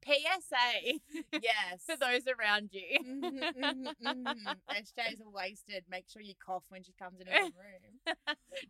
PSA 0.04 0.98
Yes. 1.40 1.84
for 1.86 1.96
those 1.96 2.22
around 2.26 2.70
you. 2.72 2.98
Mhm, 3.06 3.54
mhm, 3.54 3.94
mhm. 4.02 4.56
SJ's 4.70 5.20
wasted. 5.24 5.84
Make 5.88 6.06
sure 6.10 6.22
you 6.22 6.34
cough 6.44 6.64
when 6.70 6.82
she 6.82 6.92
comes 6.98 7.20
into 7.20 7.30
the 7.32 7.38
room. 7.54 8.16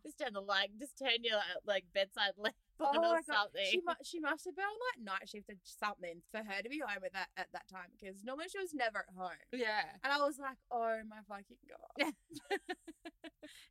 just 0.05 0.19
turn 0.19 0.33
the 0.33 0.41
light. 0.41 0.69
Just 0.79 0.97
turn 0.99 1.23
your 1.23 1.39
like 1.65 1.85
bedside 1.93 2.33
lamp 2.37 2.55
on 2.83 2.97
Oh 2.97 2.99
or 2.99 3.01
my 3.01 3.21
God, 3.21 3.25
something. 3.25 3.65
She 3.65 3.81
mu- 3.85 4.03
she 4.03 4.19
must 4.19 4.45
have 4.45 4.55
been 4.55 4.65
on 4.65 4.79
like 4.93 5.03
night 5.19 5.29
shift 5.29 5.49
or 5.49 5.55
something 5.63 6.21
for 6.31 6.39
her 6.39 6.61
to 6.61 6.69
be 6.69 6.79
home 6.79 7.03
at 7.03 7.13
that 7.13 7.29
at 7.37 7.47
that 7.53 7.67
time 7.71 7.87
because 7.99 8.23
normally 8.23 8.47
she 8.51 8.59
was 8.59 8.73
never 8.73 8.99
at 8.99 9.15
home. 9.17 9.31
yeah. 9.51 9.83
And 10.03 10.11
I 10.13 10.17
was 10.17 10.37
like, 10.39 10.57
oh 10.71 10.99
my 11.07 11.17
fucking 11.27 11.57
god. 11.67 12.13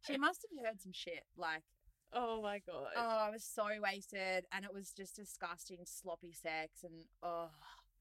she 0.07 0.17
must 0.19 0.45
have 0.51 0.65
heard 0.67 0.81
some 0.81 0.93
shit. 0.93 1.25
Like, 1.37 1.63
Oh 2.15 2.43
my 2.43 2.61
god. 2.67 2.89
oh, 2.97 3.01
I 3.27 3.31
was 3.31 3.43
so 3.45 3.65
wasted, 3.83 4.45
and 4.53 4.65
it 4.67 4.75
was 4.75 4.93
just 4.93 5.17
disgusting, 5.17 5.79
sloppy 5.85 6.33
sex, 6.33 6.85
and 6.85 7.05
oh, 7.23 7.49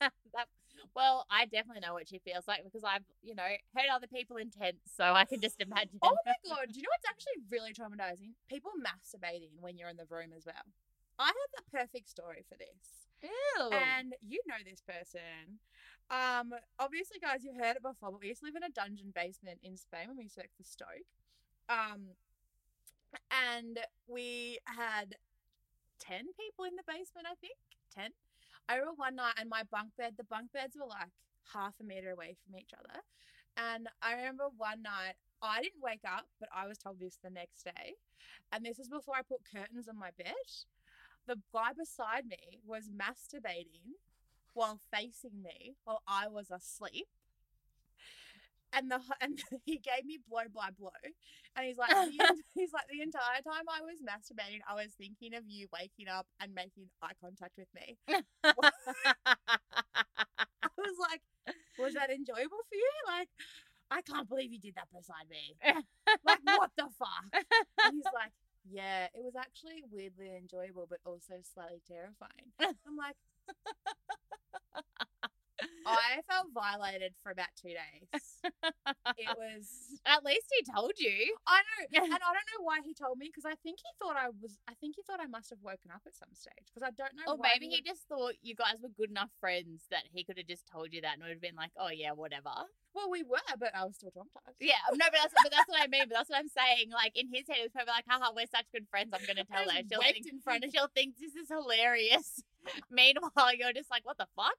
that, 0.00 0.46
well, 0.94 1.26
I 1.30 1.44
definitely 1.46 1.80
know 1.80 1.94
what 1.94 2.08
she 2.08 2.18
feels 2.18 2.46
like 2.48 2.64
because 2.64 2.84
I've, 2.84 3.04
you 3.22 3.34
know, 3.34 3.46
heard 3.74 3.86
other 3.92 4.06
people 4.06 4.36
in 4.36 4.50
tents, 4.50 4.90
so 4.96 5.04
I 5.14 5.24
can 5.24 5.40
just 5.40 5.60
imagine. 5.60 5.98
oh 6.02 6.16
my 6.26 6.34
god. 6.48 6.68
Do 6.72 6.78
you 6.78 6.82
know 6.82 6.90
what's 6.96 7.08
actually 7.08 7.42
really 7.50 7.72
traumatizing? 7.72 8.32
People 8.48 8.72
masturbating 8.78 9.60
when 9.60 9.78
you're 9.78 9.88
in 9.88 9.96
the 9.96 10.06
room 10.10 10.30
as 10.36 10.46
well. 10.46 10.66
I 11.18 11.26
have 11.26 11.34
the 11.56 11.78
perfect 11.78 12.08
story 12.08 12.44
for 12.48 12.56
this. 12.56 13.06
Ew. 13.22 13.68
and 13.70 14.14
you 14.26 14.40
know 14.46 14.54
this 14.64 14.80
person. 14.80 15.60
Um, 16.10 16.54
obviously, 16.78 17.18
guys, 17.20 17.44
you've 17.44 17.60
heard 17.60 17.76
it 17.76 17.82
before, 17.82 18.10
but 18.10 18.20
we 18.20 18.28
used 18.28 18.40
to 18.40 18.46
live 18.46 18.56
in 18.56 18.62
a 18.62 18.70
dungeon 18.70 19.12
basement 19.14 19.60
in 19.62 19.76
Spain 19.76 20.08
when 20.08 20.16
we 20.16 20.22
used 20.24 20.36
to 20.36 20.40
work 20.40 20.50
for 20.56 20.64
Stoke. 20.64 21.06
Um, 21.68 22.16
and 23.30 23.78
we 24.08 24.58
had 24.64 25.16
ten 25.98 26.26
people 26.38 26.64
in 26.64 26.76
the 26.76 26.82
basement. 26.86 27.26
I 27.30 27.34
think 27.40 27.54
ten. 27.94 28.10
I 28.70 28.76
remember 28.76 28.94
one 28.96 29.16
night, 29.16 29.34
and 29.38 29.50
my 29.50 29.62
bunk 29.70 29.90
bed. 29.98 30.14
The 30.16 30.24
bunk 30.24 30.52
beds 30.52 30.76
were 30.78 30.86
like 30.86 31.10
half 31.52 31.74
a 31.80 31.84
meter 31.84 32.10
away 32.12 32.36
from 32.44 32.56
each 32.56 32.70
other. 32.78 33.00
And 33.56 33.88
I 34.00 34.14
remember 34.14 34.44
one 34.56 34.82
night. 34.82 35.14
I 35.42 35.62
didn't 35.62 35.82
wake 35.82 36.04
up, 36.06 36.26
but 36.38 36.48
I 36.54 36.68
was 36.68 36.78
told 36.78 37.00
this 37.00 37.18
the 37.24 37.30
next 37.30 37.64
day. 37.64 37.94
And 38.52 38.64
this 38.64 38.78
is 38.78 38.88
before 38.88 39.16
I 39.16 39.22
put 39.22 39.40
curtains 39.50 39.88
on 39.88 39.98
my 39.98 40.10
bed 40.16 40.36
the 41.26 41.36
guy 41.52 41.70
beside 41.76 42.26
me 42.26 42.60
was 42.66 42.90
masturbating 42.90 43.94
while 44.52 44.80
facing 44.92 45.42
me 45.42 45.76
while 45.84 46.02
I 46.06 46.28
was 46.28 46.50
asleep. 46.50 47.06
And 48.72 48.90
the 48.90 49.00
and 49.20 49.38
he 49.64 49.78
gave 49.78 50.04
me 50.04 50.18
blow 50.28 50.46
by 50.54 50.70
blow, 50.78 50.90
and 51.56 51.66
he's 51.66 51.78
like, 51.78 51.90
the, 51.90 52.06
he's 52.54 52.72
like 52.72 52.86
the 52.90 53.02
entire 53.02 53.42
time 53.42 53.66
I 53.68 53.82
was 53.82 53.98
masturbating, 54.02 54.60
I 54.68 54.74
was 54.74 54.92
thinking 54.96 55.34
of 55.34 55.44
you 55.46 55.66
waking 55.72 56.08
up 56.08 56.26
and 56.40 56.54
making 56.54 56.86
eye 57.02 57.18
contact 57.20 57.58
with 57.58 57.68
me. 57.74 57.98
I 58.08 58.14
was 60.78 60.96
like, 61.00 61.22
was 61.78 61.94
that 61.94 62.10
enjoyable 62.10 62.62
for 62.68 62.76
you? 62.76 62.92
Like, 63.06 63.28
I 63.90 64.02
can't 64.02 64.28
believe 64.28 64.52
you 64.52 64.60
did 64.60 64.76
that 64.76 64.88
beside 64.92 65.28
me. 65.28 65.56
Like, 66.24 66.38
what 66.44 66.70
the 66.76 66.88
fuck? 66.98 67.44
And 67.84 67.94
he's 67.94 68.04
like, 68.14 68.32
yeah, 68.70 69.06
it 69.14 69.22
was 69.24 69.34
actually 69.36 69.82
weirdly 69.90 70.30
enjoyable, 70.36 70.86
but 70.88 71.00
also 71.04 71.34
slightly 71.42 71.82
terrifying. 71.88 72.52
I'm 72.60 72.96
like, 72.96 73.16
I 75.86 76.20
felt 76.28 76.48
violated 76.52 77.14
for 77.22 77.30
about 77.32 77.48
two 77.60 77.68
days. 77.72 78.04
It 79.16 79.28
was, 79.38 80.00
At 80.04 80.24
least 80.24 80.46
he 80.52 80.64
told 80.72 80.92
you. 80.96 81.34
I 81.46 81.60
know, 81.62 82.02
and 82.04 82.12
I 82.12 82.18
don't 82.18 82.48
know 82.52 82.62
why 82.62 82.80
he 82.84 82.94
told 82.94 83.18
me 83.18 83.28
because 83.28 83.44
I 83.44 83.54
think 83.62 83.78
he 83.78 83.90
thought 83.98 84.16
I 84.16 84.28
was, 84.40 84.58
I 84.68 84.74
think 84.80 84.96
he 84.96 85.02
thought 85.02 85.20
I 85.20 85.26
must 85.26 85.50
have 85.50 85.60
woken 85.62 85.90
up 85.94 86.02
at 86.06 86.14
some 86.14 86.32
stage 86.32 86.68
because 86.72 86.86
I 86.86 86.90
don't 86.92 87.14
know. 87.16 87.32
Or 87.34 87.38
maybe 87.40 87.68
he 87.68 87.80
would- 87.80 87.86
just 87.86 88.08
thought 88.08 88.34
you 88.42 88.54
guys 88.54 88.80
were 88.82 88.90
good 88.92 89.10
enough 89.10 89.30
friends 89.40 89.86
that 89.90 90.04
he 90.12 90.24
could 90.24 90.36
have 90.38 90.46
just 90.46 90.66
told 90.68 90.92
you 90.92 91.00
that 91.02 91.14
and 91.14 91.22
would 91.22 91.30
have 91.32 91.40
been 91.40 91.56
like, 91.56 91.72
oh 91.78 91.90
yeah, 91.90 92.12
whatever. 92.12 92.52
Well, 92.92 93.08
we 93.08 93.22
were, 93.22 93.38
but 93.58 93.70
I 93.74 93.84
was 93.84 93.94
still 93.94 94.10
traumatized. 94.10 94.58
Yeah, 94.58 94.74
no, 94.92 95.06
but 95.06 95.14
that's 95.22 95.34
but 95.42 95.52
that's 95.52 95.68
what 95.68 95.80
I 95.80 95.86
mean. 95.86 96.10
But 96.10 96.16
that's 96.18 96.30
what 96.30 96.38
I'm 96.40 96.48
saying. 96.50 96.90
Like 96.90 97.14
in 97.14 97.28
his 97.32 97.46
head, 97.46 97.58
it 97.62 97.70
was 97.70 97.72
probably 97.72 97.92
like, 97.94 98.04
haha, 98.08 98.32
we're 98.34 98.50
such 98.50 98.66
good 98.74 98.86
friends. 98.90 99.14
I'm 99.14 99.22
gonna 99.26 99.44
tell 99.50 99.62
her. 99.62 99.80
She'll 99.88 100.02
think 100.02 100.26
in 100.26 100.40
front 100.40 100.64
of 100.64 100.70
she'll 100.74 100.90
think 100.94 101.14
this 101.18 101.34
is 101.38 101.46
hilarious. 101.48 102.42
Meanwhile, 102.90 103.54
you're 103.56 103.72
just 103.72 103.90
like, 103.90 104.04
what 104.04 104.18
the 104.18 104.26
fuck? 104.34 104.58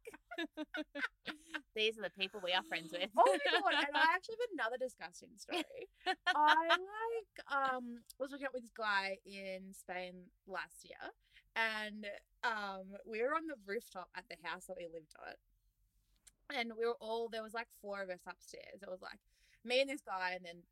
These 1.75 1.97
are 1.97 2.03
the 2.03 2.09
people 2.11 2.41
we 2.43 2.53
are 2.53 2.63
friends 2.63 2.91
with. 2.91 3.09
Oh 3.17 3.25
my 3.25 3.37
god! 3.51 3.85
And 3.87 3.95
I 3.95 4.05
actually 4.15 4.35
have 4.41 4.53
another 4.53 4.77
disgusting 4.79 5.29
story. 5.37 5.87
I 6.27 6.67
like 6.67 7.35
um 7.51 7.99
was 8.19 8.31
hooking 8.31 8.47
out 8.47 8.53
with 8.53 8.63
this 8.63 8.75
guy 8.75 9.17
in 9.25 9.73
Spain 9.73 10.31
last 10.47 10.83
year, 10.83 10.99
and 11.55 12.05
um 12.43 12.97
we 13.05 13.21
were 13.21 13.35
on 13.35 13.47
the 13.47 13.59
rooftop 13.65 14.09
at 14.15 14.25
the 14.29 14.37
house 14.43 14.65
that 14.65 14.77
we 14.77 14.87
lived 14.91 15.13
at, 15.27 15.37
and 16.55 16.71
we 16.77 16.85
were 16.85 16.99
all 16.99 17.29
there 17.29 17.43
was 17.43 17.53
like 17.53 17.67
four 17.81 18.01
of 18.01 18.09
us 18.09 18.25
upstairs. 18.27 18.81
It 18.81 18.89
was 18.89 19.01
like 19.01 19.19
me 19.63 19.81
and 19.81 19.89
this 19.89 20.01
guy, 20.01 20.33
and 20.35 20.45
then 20.45 20.63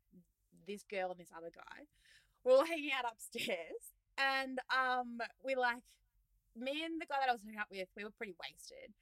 this 0.66 0.84
girl 0.84 1.10
and 1.10 1.18
this 1.20 1.32
other 1.36 1.50
guy. 1.54 1.86
We're 2.44 2.56
all 2.56 2.64
hanging 2.64 2.92
out 2.96 3.10
upstairs, 3.10 3.94
and 4.18 4.58
um 4.68 5.18
we 5.44 5.54
like 5.54 5.84
me 6.56 6.82
and 6.84 7.00
the 7.00 7.06
guy 7.06 7.16
that 7.20 7.28
I 7.28 7.32
was 7.32 7.42
hanging 7.42 7.58
out 7.58 7.70
with, 7.70 7.88
we 7.96 8.04
were 8.04 8.14
pretty 8.16 8.34
wasted, 8.42 8.92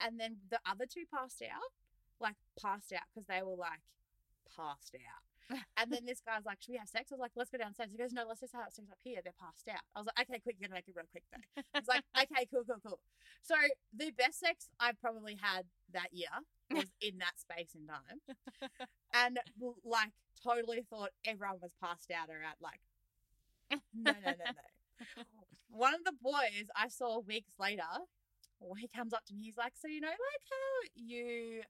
and 0.00 0.18
then 0.18 0.36
the 0.50 0.58
other 0.66 0.86
two 0.86 1.04
passed 1.12 1.42
out 1.42 1.72
like 2.20 2.34
passed 2.60 2.92
out 2.92 3.06
because 3.12 3.26
they 3.26 3.42
were 3.42 3.56
like 3.56 3.82
passed 4.56 4.94
out. 4.94 5.22
And 5.78 5.90
then 5.90 6.04
this 6.04 6.20
guy's 6.20 6.44
like, 6.44 6.60
"Should 6.60 6.72
we 6.72 6.78
have 6.78 6.90
sex?" 6.90 7.10
I 7.10 7.14
was 7.14 7.20
like, 7.20 7.32
"Let's 7.34 7.48
go 7.48 7.56
downstairs." 7.56 7.88
He 7.90 7.96
goes, 7.96 8.12
"No, 8.12 8.26
let's 8.28 8.40
just 8.40 8.52
have 8.52 8.70
sex 8.70 8.90
up 8.90 8.98
here. 9.02 9.20
They're 9.24 9.32
passed 9.40 9.66
out." 9.68 9.80
I 9.96 10.00
was 10.00 10.06
like, 10.06 10.28
"Okay, 10.28 10.40
quick, 10.40 10.56
you're 10.58 10.68
gonna 10.68 10.76
make 10.76 10.88
it 10.88 10.94
real 10.94 11.06
quick 11.10 11.24
though." 11.32 11.62
He's 11.72 11.88
like, 11.88 12.04
"Okay, 12.20 12.44
cool, 12.52 12.64
cool, 12.68 12.76
cool." 12.84 13.00
So 13.40 13.54
the 13.96 14.10
best 14.10 14.40
sex 14.40 14.68
I've 14.78 15.00
probably 15.00 15.38
had 15.40 15.64
that 15.94 16.12
year 16.12 16.28
was 16.70 16.92
in 17.00 17.16
that 17.18 17.40
space 17.40 17.74
and 17.74 17.88
time, 17.88 18.20
and 19.14 19.38
like 19.84 20.12
totally 20.42 20.82
thought 20.90 21.10
everyone 21.24 21.60
was 21.62 21.72
passed 21.80 22.10
out 22.10 22.28
or 22.28 22.42
at 22.42 22.60
like, 22.60 22.82
no, 23.94 24.12
no, 24.12 24.32
no, 24.36 24.52
no. 24.52 25.22
One 25.70 25.94
of 25.94 26.04
the 26.04 26.12
boys 26.20 26.68
I 26.76 26.88
saw 26.88 27.20
weeks 27.20 27.52
later, 27.58 27.88
well, 28.60 28.74
he 28.74 28.88
comes 28.88 29.12
up 29.12 29.24
to 29.26 29.34
me. 29.34 29.44
He's 29.44 29.56
like, 29.56 29.74
"So 29.76 29.88
you 29.88 30.00
know, 30.00 30.08
like 30.08 30.44
how 30.50 30.90
you 30.94 31.62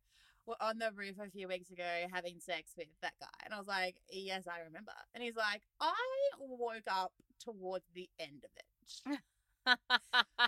were 0.46 0.56
on 0.60 0.78
the 0.78 0.90
roof 0.94 1.16
a 1.18 1.30
few 1.30 1.48
weeks 1.48 1.70
ago 1.70 2.06
having 2.12 2.40
sex 2.40 2.72
with 2.76 2.88
that 3.02 3.14
guy?" 3.20 3.38
And 3.44 3.54
I 3.54 3.58
was 3.58 3.66
like, 3.68 3.96
"Yes, 4.10 4.46
I 4.46 4.60
remember." 4.60 4.92
And 5.14 5.22
he's 5.22 5.36
like, 5.36 5.62
"I 5.80 5.94
woke 6.38 6.88
up 6.90 7.12
towards 7.40 7.86
the 7.94 8.08
end 8.18 8.44
of 8.44 8.50
it, 8.56 9.18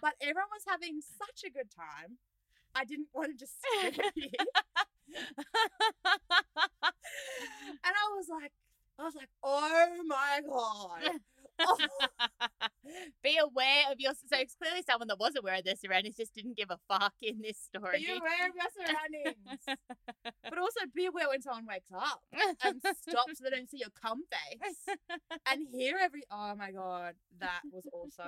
but 0.02 0.14
everyone 0.20 0.50
was 0.52 0.64
having 0.66 1.00
such 1.00 1.44
a 1.46 1.50
good 1.50 1.70
time. 1.70 2.18
I 2.74 2.84
didn't 2.84 3.08
want 3.14 3.32
to 3.32 3.36
just 3.36 3.54
disturb 3.82 4.12
you." 4.16 4.30
And 7.82 7.94
I 7.96 8.16
was 8.16 8.28
like, 8.28 8.52
I 8.98 9.04
was 9.04 9.14
like, 9.14 9.30
oh 9.42 9.88
my 10.06 10.40
god. 10.46 11.20
Oh, 11.60 11.76
Be 13.22 13.36
aware 13.38 13.84
of 13.92 14.00
your. 14.00 14.12
So 14.14 14.38
it's 14.38 14.54
clearly 14.54 14.82
someone 14.88 15.08
that 15.08 15.18
was 15.18 15.34
aware 15.36 15.56
of 15.56 15.64
their 15.64 15.76
surroundings 15.76 16.16
just 16.16 16.34
didn't 16.34 16.56
give 16.56 16.70
a 16.70 16.78
fuck 16.88 17.12
in 17.22 17.40
this 17.40 17.58
story. 17.58 17.98
be 18.00 18.10
aware 18.10 18.48
of 18.48 18.54
your 18.56 18.70
surroundings. 18.74 19.78
but 20.42 20.58
also 20.58 20.80
be 20.94 21.06
aware 21.06 21.28
when 21.28 21.42
someone 21.42 21.66
wakes 21.66 21.90
up 21.94 22.20
and 22.64 22.80
stops 22.80 23.38
so 23.38 23.44
they 23.44 23.50
don't 23.50 23.70
see 23.70 23.78
your 23.78 23.90
cum 24.02 24.22
face 24.30 24.96
and 25.50 25.66
hear 25.70 25.98
every. 26.00 26.22
Oh 26.30 26.54
my 26.56 26.72
god, 26.72 27.14
that 27.38 27.60
was 27.70 27.86
also 27.92 28.24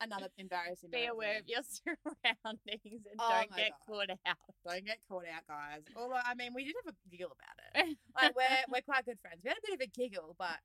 another 0.00 0.28
embarrassing. 0.36 0.90
Be 0.92 1.06
aware 1.06 1.38
of 1.38 1.48
your 1.48 1.62
surroundings 1.64 3.02
and 3.08 3.18
Oh 3.18 3.30
don't 3.30 3.56
get 3.56 3.72
God. 3.88 4.06
caught 4.06 4.10
out. 4.26 4.36
Don't 4.66 4.84
get 4.84 4.98
caught 5.08 5.24
out, 5.34 5.46
guys. 5.48 5.82
Although 5.96 6.20
I 6.24 6.34
mean, 6.34 6.52
we 6.54 6.64
did 6.64 6.74
have 6.84 6.94
a 6.94 7.10
giggle 7.10 7.32
about 7.34 7.88
it. 7.88 7.96
Like 8.14 8.36
we're 8.36 8.62
we're 8.72 8.82
quite 8.82 9.06
good 9.06 9.18
friends. 9.20 9.40
We 9.42 9.48
had 9.48 9.58
a 9.58 9.66
bit 9.66 9.74
of 9.74 9.80
a 9.80 9.86
giggle, 9.98 10.36
but 10.38 10.58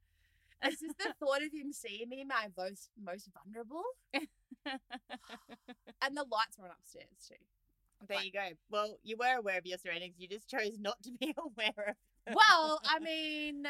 it's 0.61 0.81
just 0.81 0.97
the 0.97 1.13
thought 1.19 1.41
of 1.41 1.51
him 1.53 1.71
seeing 1.73 2.09
me 2.09 2.23
my 2.23 2.47
most 2.57 2.89
most 3.01 3.29
vulnerable, 3.33 3.83
and 4.13 4.27
the 6.17 6.25
lights 6.31 6.57
were 6.57 6.65
on 6.65 6.71
upstairs 6.79 7.07
too. 7.27 7.35
There 8.07 8.17
Like- 8.17 8.25
you 8.25 8.31
go. 8.33 8.49
Well, 8.69 8.97
you 9.03 9.15
were 9.17 9.37
aware 9.37 9.57
of 9.57 9.65
your 9.65 9.77
surroundings. 9.77 10.15
You 10.17 10.27
just 10.27 10.49
chose 10.49 10.77
not 10.79 11.01
to 11.03 11.11
be 11.11 11.33
aware 11.37 11.95
of 12.27 12.35
Well, 12.35 12.81
I 12.83 12.99
mean. 13.03 13.65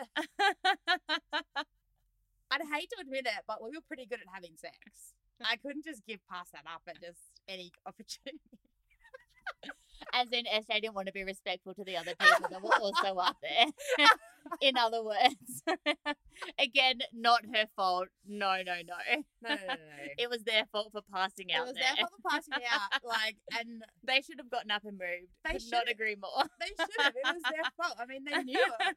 I'd 2.52 2.62
hate 2.74 2.90
to 2.92 2.98
admit 3.02 3.26
it, 3.26 3.44
but 3.48 3.64
we 3.64 3.70
were 3.70 3.82
pretty 3.88 4.06
good 4.06 4.20
at 4.22 4.28
having 4.34 4.56
sex. 4.58 5.14
I 5.44 5.56
couldn't 5.58 5.84
just 5.86 6.06
give 6.06 6.20
past 6.30 6.52
that 6.54 6.66
up 6.72 6.82
at 6.88 7.02
just 7.02 7.20
any 7.48 7.72
opportunity. 7.86 8.40
As 10.14 10.32
in, 10.32 10.46
SJ 10.46 10.82
didn't 10.82 10.96
want 10.96 11.08
to 11.08 11.14
be 11.14 11.24
respectful 11.24 11.74
to 11.76 11.84
the 11.84 11.98
other 11.98 12.14
people 12.20 12.48
that 12.50 12.62
were 12.62 12.76
also 12.82 13.16
up 13.18 13.38
there. 13.42 14.08
in 14.62 14.78
other 14.78 15.04
words, 15.04 15.64
again, 16.60 17.00
not 17.14 17.42
her 17.54 17.66
fault. 17.76 18.08
No, 18.28 18.58
no, 18.66 18.76
no. 18.86 18.96
No, 19.42 19.50
no, 19.50 19.56
no, 19.56 19.74
no. 19.74 19.76
It 20.18 20.30
was 20.30 20.44
their 20.44 20.64
fault 20.72 20.92
for 20.92 21.02
passing 21.14 21.54
out. 21.54 21.68
It 21.68 21.68
was 21.68 21.76
there. 21.76 21.84
their 21.96 22.06
fault 22.06 22.12
for 22.22 22.30
passing 22.30 22.64
out, 22.72 23.04
like, 23.04 23.38
and 23.60 23.84
They 24.04 24.22
should 24.22 24.40
have 24.40 24.50
gotten 24.50 24.72
up 24.72 24.84
and 24.86 24.98
moved. 24.98 25.32
They 25.46 25.54
Could 25.54 25.72
not 25.72 25.90
agree 25.90 26.16
more. 26.16 26.44
they 26.60 26.68
should 26.68 27.02
have. 27.02 27.14
It 27.16 27.24
was 27.36 27.44
their 27.44 27.72
fault. 27.78 27.98
I 28.00 28.06
mean, 28.06 28.24
they 28.26 28.44
knew 28.44 28.60
it. 28.80 28.96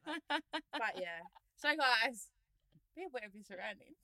But 0.72 0.96
yeah. 0.96 1.22
So, 1.56 1.68
guys, 1.76 2.28
be 2.96 3.04
aware 3.04 3.26
of 3.26 3.34
your 3.34 3.44
surroundings. 3.44 3.96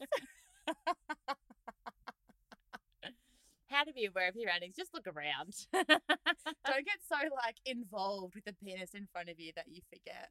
How 3.73 3.85
to 3.85 3.93
be 3.93 4.05
aware 4.05 4.29
of 4.29 4.37
your 4.37 4.49
surroundings? 4.49 4.77
Just 4.77 4.93
look 4.93 5.09
around. 5.09 5.57
Don't 5.73 6.85
get 6.85 7.01
so 7.09 7.17
like 7.33 7.57
involved 7.65 8.35
with 8.37 8.45
the 8.45 8.53
penis 8.53 8.93
in 8.93 9.09
front 9.11 9.31
of 9.31 9.41
you 9.41 9.53
that 9.57 9.65
you 9.73 9.81
forget. 9.89 10.29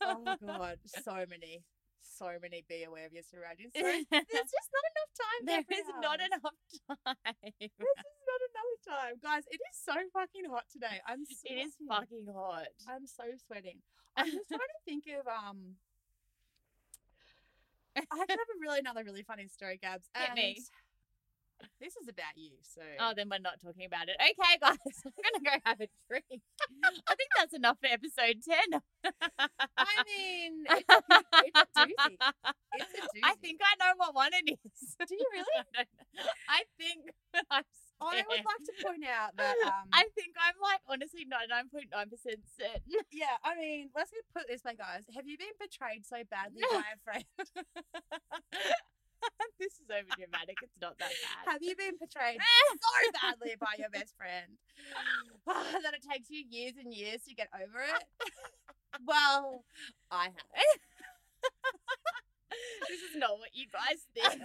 Oh 0.00 0.22
god, 0.38 0.78
so 1.02 1.26
many, 1.26 1.66
so 1.98 2.38
many. 2.40 2.62
Be 2.68 2.84
aware 2.84 3.06
of 3.06 3.12
your 3.12 3.26
surroundings. 3.26 3.74
So, 3.74 3.82
there's 3.82 4.06
just 4.30 4.70
not 4.70 4.84
enough 4.94 5.12
time. 5.18 5.40
there 5.42 5.66
is 5.66 5.90
not 5.98 6.18
enough 6.22 6.54
time. 6.86 7.50
There's 7.58 7.74
just 7.74 8.22
not 8.30 8.40
enough 8.46 8.78
time, 8.86 9.14
guys. 9.18 9.42
It 9.50 9.58
is 9.58 9.76
so 9.82 9.98
fucking 10.14 10.46
hot 10.46 10.70
today. 10.70 11.02
I'm. 11.02 11.26
It 11.26 11.58
is 11.66 11.74
fucking 11.82 12.30
hot. 12.30 12.70
I'm 12.86 13.06
so 13.10 13.26
sweating. 13.46 13.82
I'm 14.16 14.30
just 14.30 14.46
trying 14.48 14.70
to 14.70 14.82
think 14.86 15.04
of 15.18 15.26
um. 15.26 15.74
I 17.96 18.02
actually 18.06 18.38
have 18.38 18.54
a 18.54 18.60
really 18.62 18.78
another 18.78 19.02
really 19.02 19.24
funny 19.26 19.48
story, 19.48 19.80
Gabs. 19.82 20.06
Hit 20.14 20.34
me. 20.34 20.62
This 21.80 21.96
is 21.96 22.08
about 22.08 22.34
you, 22.36 22.58
so. 22.62 22.82
Oh, 23.00 23.12
then 23.14 23.28
we're 23.30 23.38
not 23.38 23.60
talking 23.62 23.86
about 23.86 24.08
it. 24.08 24.16
Okay, 24.18 24.54
guys, 24.60 24.78
I'm 25.06 25.12
gonna 25.14 25.44
go 25.44 25.54
have 25.64 25.80
a 25.80 25.88
drink. 26.08 26.26
I 26.84 27.14
think 27.14 27.30
that's 27.36 27.54
enough 27.54 27.78
for 27.80 27.86
episode 27.86 28.42
ten. 28.42 28.82
I 29.78 29.94
mean, 30.06 30.64
it's 30.68 30.88
a, 30.90 30.98
it's 31.46 31.58
a 31.58 31.66
doozy. 31.86 32.16
It's 32.74 32.94
a 32.94 33.02
doozy. 33.02 33.22
I 33.22 33.34
think 33.42 33.60
I 33.62 33.74
know 33.78 33.94
what 33.96 34.14
one 34.14 34.30
it 34.34 34.58
is. 34.58 34.96
Do 34.98 35.14
you 35.14 35.26
really? 35.32 35.56
I. 35.76 35.84
I 36.48 36.62
think 36.78 37.14
I'm 37.50 37.64
I 38.00 38.22
would 38.22 38.44
like 38.46 38.62
to 38.62 38.74
point 38.86 39.04
out 39.04 39.34
that 39.36 39.56
um, 39.66 39.90
I 39.92 40.06
think 40.14 40.34
I'm 40.38 40.54
like 40.62 40.80
honestly 40.86 41.26
99.9% 41.26 41.90
certain. 41.90 42.82
yeah, 43.10 43.34
I 43.42 43.56
mean, 43.56 43.90
let's 43.94 44.12
put 44.32 44.42
it 44.42 44.48
this 44.48 44.62
way, 44.64 44.74
guys. 44.78 45.02
Have 45.14 45.26
you 45.26 45.36
been 45.36 45.54
betrayed 45.58 46.06
so 46.06 46.22
badly 46.30 46.62
by 46.70 46.94
a 46.94 46.98
friend? 47.02 47.24
this 49.60 49.74
is 49.80 49.88
over 49.90 50.08
dramatic. 50.16 50.56
It's 50.62 50.78
not 50.80 50.98
that 50.98 51.10
bad. 51.10 51.52
Have 51.52 51.62
you 51.62 51.74
been 51.76 51.98
portrayed 51.98 52.38
so 52.78 53.10
badly 53.22 53.54
by 53.60 53.74
your 53.78 53.90
best 53.90 54.16
friend 54.16 54.58
oh, 55.46 55.78
that 55.82 55.94
it 55.94 56.04
takes 56.06 56.30
you 56.30 56.44
years 56.48 56.74
and 56.78 56.92
years 56.92 57.22
to 57.28 57.34
get 57.34 57.48
over 57.54 57.82
it? 57.82 58.04
Well, 59.04 59.64
I 60.10 60.24
have. 60.24 60.80
This 62.88 63.00
is 63.00 63.16
not 63.16 63.38
what 63.38 63.50
you 63.52 63.66
guys 63.72 64.06
think. 64.14 64.40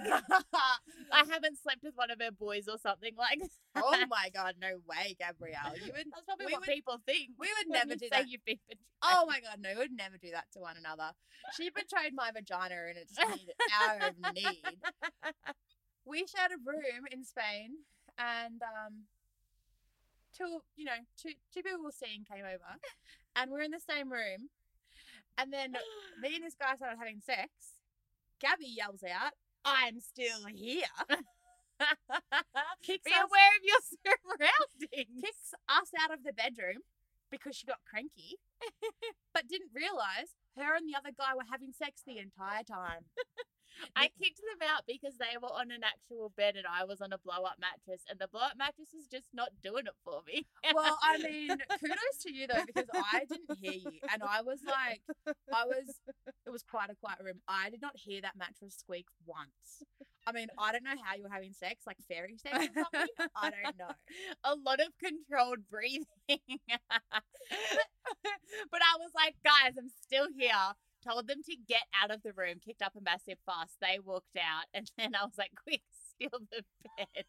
I 1.11 1.23
haven't 1.29 1.57
slept 1.61 1.83
with 1.83 1.95
one 1.95 2.11
of 2.11 2.19
her 2.21 2.31
boys 2.31 2.67
or 2.67 2.77
something 2.77 3.13
like 3.17 3.39
that. 3.39 3.83
oh 3.83 4.03
my 4.09 4.29
god, 4.33 4.55
no 4.61 4.79
way, 4.87 5.15
Gabrielle. 5.19 5.75
You 5.77 5.91
would 5.95 6.07
That's 6.11 6.25
probably 6.25 6.45
we 6.47 6.51
what 6.53 6.61
would- 6.61 6.69
people 6.75 6.97
think. 7.05 7.31
we 7.39 7.47
would 7.57 7.69
never 7.71 7.95
do 7.95 8.05
say 8.05 8.09
that. 8.11 8.27
You've 8.29 8.45
been 8.45 8.59
betrayed. 8.67 8.83
Oh 9.03 9.25
my 9.27 9.39
god, 9.41 9.59
no, 9.59 9.69
we 9.73 9.79
would 9.79 9.91
never 9.95 10.17
do 10.17 10.31
that 10.31 10.45
to 10.53 10.59
one 10.59 10.75
another. 10.77 11.11
She 11.57 11.69
betrayed 11.69 12.13
my 12.15 12.31
vagina 12.31 12.75
in 12.91 12.97
its 12.97 13.13
hour 13.19 14.09
of 14.09 14.33
need. 14.35 14.61
We 16.05 16.25
shared 16.27 16.51
a 16.51 16.59
room 16.65 17.07
in 17.11 17.23
Spain, 17.23 17.77
and 18.17 18.61
um, 18.61 19.03
two, 20.37 20.59
you 20.75 20.83
know, 20.83 20.99
two 21.15 21.29
two 21.53 21.61
people 21.63 21.79
we 21.79 21.85
were 21.85 21.91
seeing 21.95 22.25
came 22.25 22.43
over, 22.43 22.75
and 23.37 23.49
we're 23.49 23.61
in 23.61 23.71
the 23.71 23.79
same 23.79 24.11
room, 24.11 24.49
and 25.37 25.53
then 25.53 25.77
me 26.21 26.35
and 26.35 26.43
this 26.43 26.55
guy 26.59 26.75
started 26.75 26.97
having 26.99 27.21
sex. 27.25 27.72
Gabby 28.43 28.67
yells 28.67 29.03
out, 29.03 29.31
"I'm 29.63 30.01
still 30.01 30.45
here!" 30.53 30.83
Kicks 32.83 33.05
Be 33.05 33.11
us, 33.13 33.23
aware 33.23 33.51
of 33.55 33.63
your 33.63 33.79
surroundings. 33.81 35.21
kicks 35.23 35.53
us 35.69 35.89
out 35.99 36.13
of 36.13 36.23
the 36.23 36.33
bedroom 36.33 36.83
because 37.31 37.55
she 37.55 37.65
got 37.65 37.79
cranky, 37.89 38.37
but 39.33 39.47
didn't 39.47 39.71
realize 39.73 40.35
her 40.57 40.75
and 40.75 40.87
the 40.87 40.95
other 40.97 41.15
guy 41.17 41.33
were 41.33 41.47
having 41.49 41.71
sex 41.71 42.03
the 42.05 42.19
entire 42.19 42.63
time. 42.63 43.05
I 43.95 44.09
kicked 44.19 44.41
them 44.41 44.67
out 44.67 44.83
because 44.87 45.17
they 45.17 45.37
were 45.41 45.53
on 45.53 45.71
an 45.71 45.81
actual 45.83 46.31
bed 46.35 46.55
and 46.55 46.65
I 46.67 46.85
was 46.85 47.01
on 47.01 47.13
a 47.13 47.17
blow 47.17 47.43
up 47.43 47.57
mattress, 47.59 48.03
and 48.09 48.19
the 48.19 48.27
blow 48.27 48.41
up 48.41 48.57
mattress 48.57 48.89
was 48.93 49.07
just 49.07 49.29
not 49.33 49.49
doing 49.61 49.85
it 49.87 49.97
for 50.03 50.21
me. 50.27 50.45
Well, 50.73 50.97
I 51.01 51.17
mean, 51.17 51.49
kudos 51.79 52.17
to 52.23 52.33
you 52.33 52.47
though, 52.47 52.65
because 52.65 52.89
I 52.93 53.25
didn't 53.29 53.59
hear 53.59 53.73
you, 53.73 53.99
and 54.11 54.23
I 54.23 54.41
was 54.41 54.59
like, 54.65 55.01
I 55.53 55.65
was, 55.65 55.99
it 56.45 56.49
was 56.49 56.63
quite 56.63 56.89
a 56.89 56.95
quiet 56.95 57.19
room. 57.23 57.41
I 57.47 57.69
did 57.69 57.81
not 57.81 57.93
hear 57.95 58.21
that 58.21 58.35
mattress 58.37 58.75
squeak 58.75 59.07
once. 59.25 59.83
I 60.25 60.31
mean, 60.31 60.47
I 60.57 60.71
don't 60.71 60.83
know 60.83 60.95
how 61.03 61.15
you 61.15 61.23
were 61.23 61.29
having 61.29 61.53
sex, 61.53 61.83
like 61.85 61.97
fairy 62.07 62.37
sex 62.37 62.57
or 62.57 62.83
something. 62.83 63.07
I 63.35 63.49
don't 63.49 63.77
know. 63.77 63.91
a 64.43 64.55
lot 64.55 64.79
of 64.79 64.87
controlled 64.97 65.69
breathing. 65.69 66.05
but 66.27 66.39
I 68.81 68.97
was 68.99 69.11
like, 69.15 69.35
guys, 69.43 69.73
I'm 69.77 69.89
still 70.01 70.27
here. 70.37 70.51
Told 71.03 71.27
them 71.27 71.43
to 71.43 71.55
get 71.67 71.83
out 72.01 72.11
of 72.11 72.23
the 72.23 72.33
room, 72.33 72.61
kicked 72.63 72.81
up 72.81 72.93
a 72.97 73.01
massive 73.01 73.37
fuss. 73.45 73.75
They 73.81 73.99
walked 74.03 74.37
out, 74.37 74.65
and 74.73 74.89
then 74.97 75.15
I 75.15 75.25
was 75.25 75.37
like, 75.37 75.51
quick, 75.61 75.81
steal 75.91 76.39
the 76.51 76.63
bed. 76.97 77.25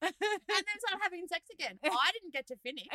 And 0.00 0.14
then 0.20 0.78
started 0.78 1.02
having 1.02 1.26
sex 1.28 1.46
again. 1.52 1.78
I 1.84 2.10
didn't 2.12 2.32
get 2.32 2.46
to 2.48 2.56
finish. 2.62 2.86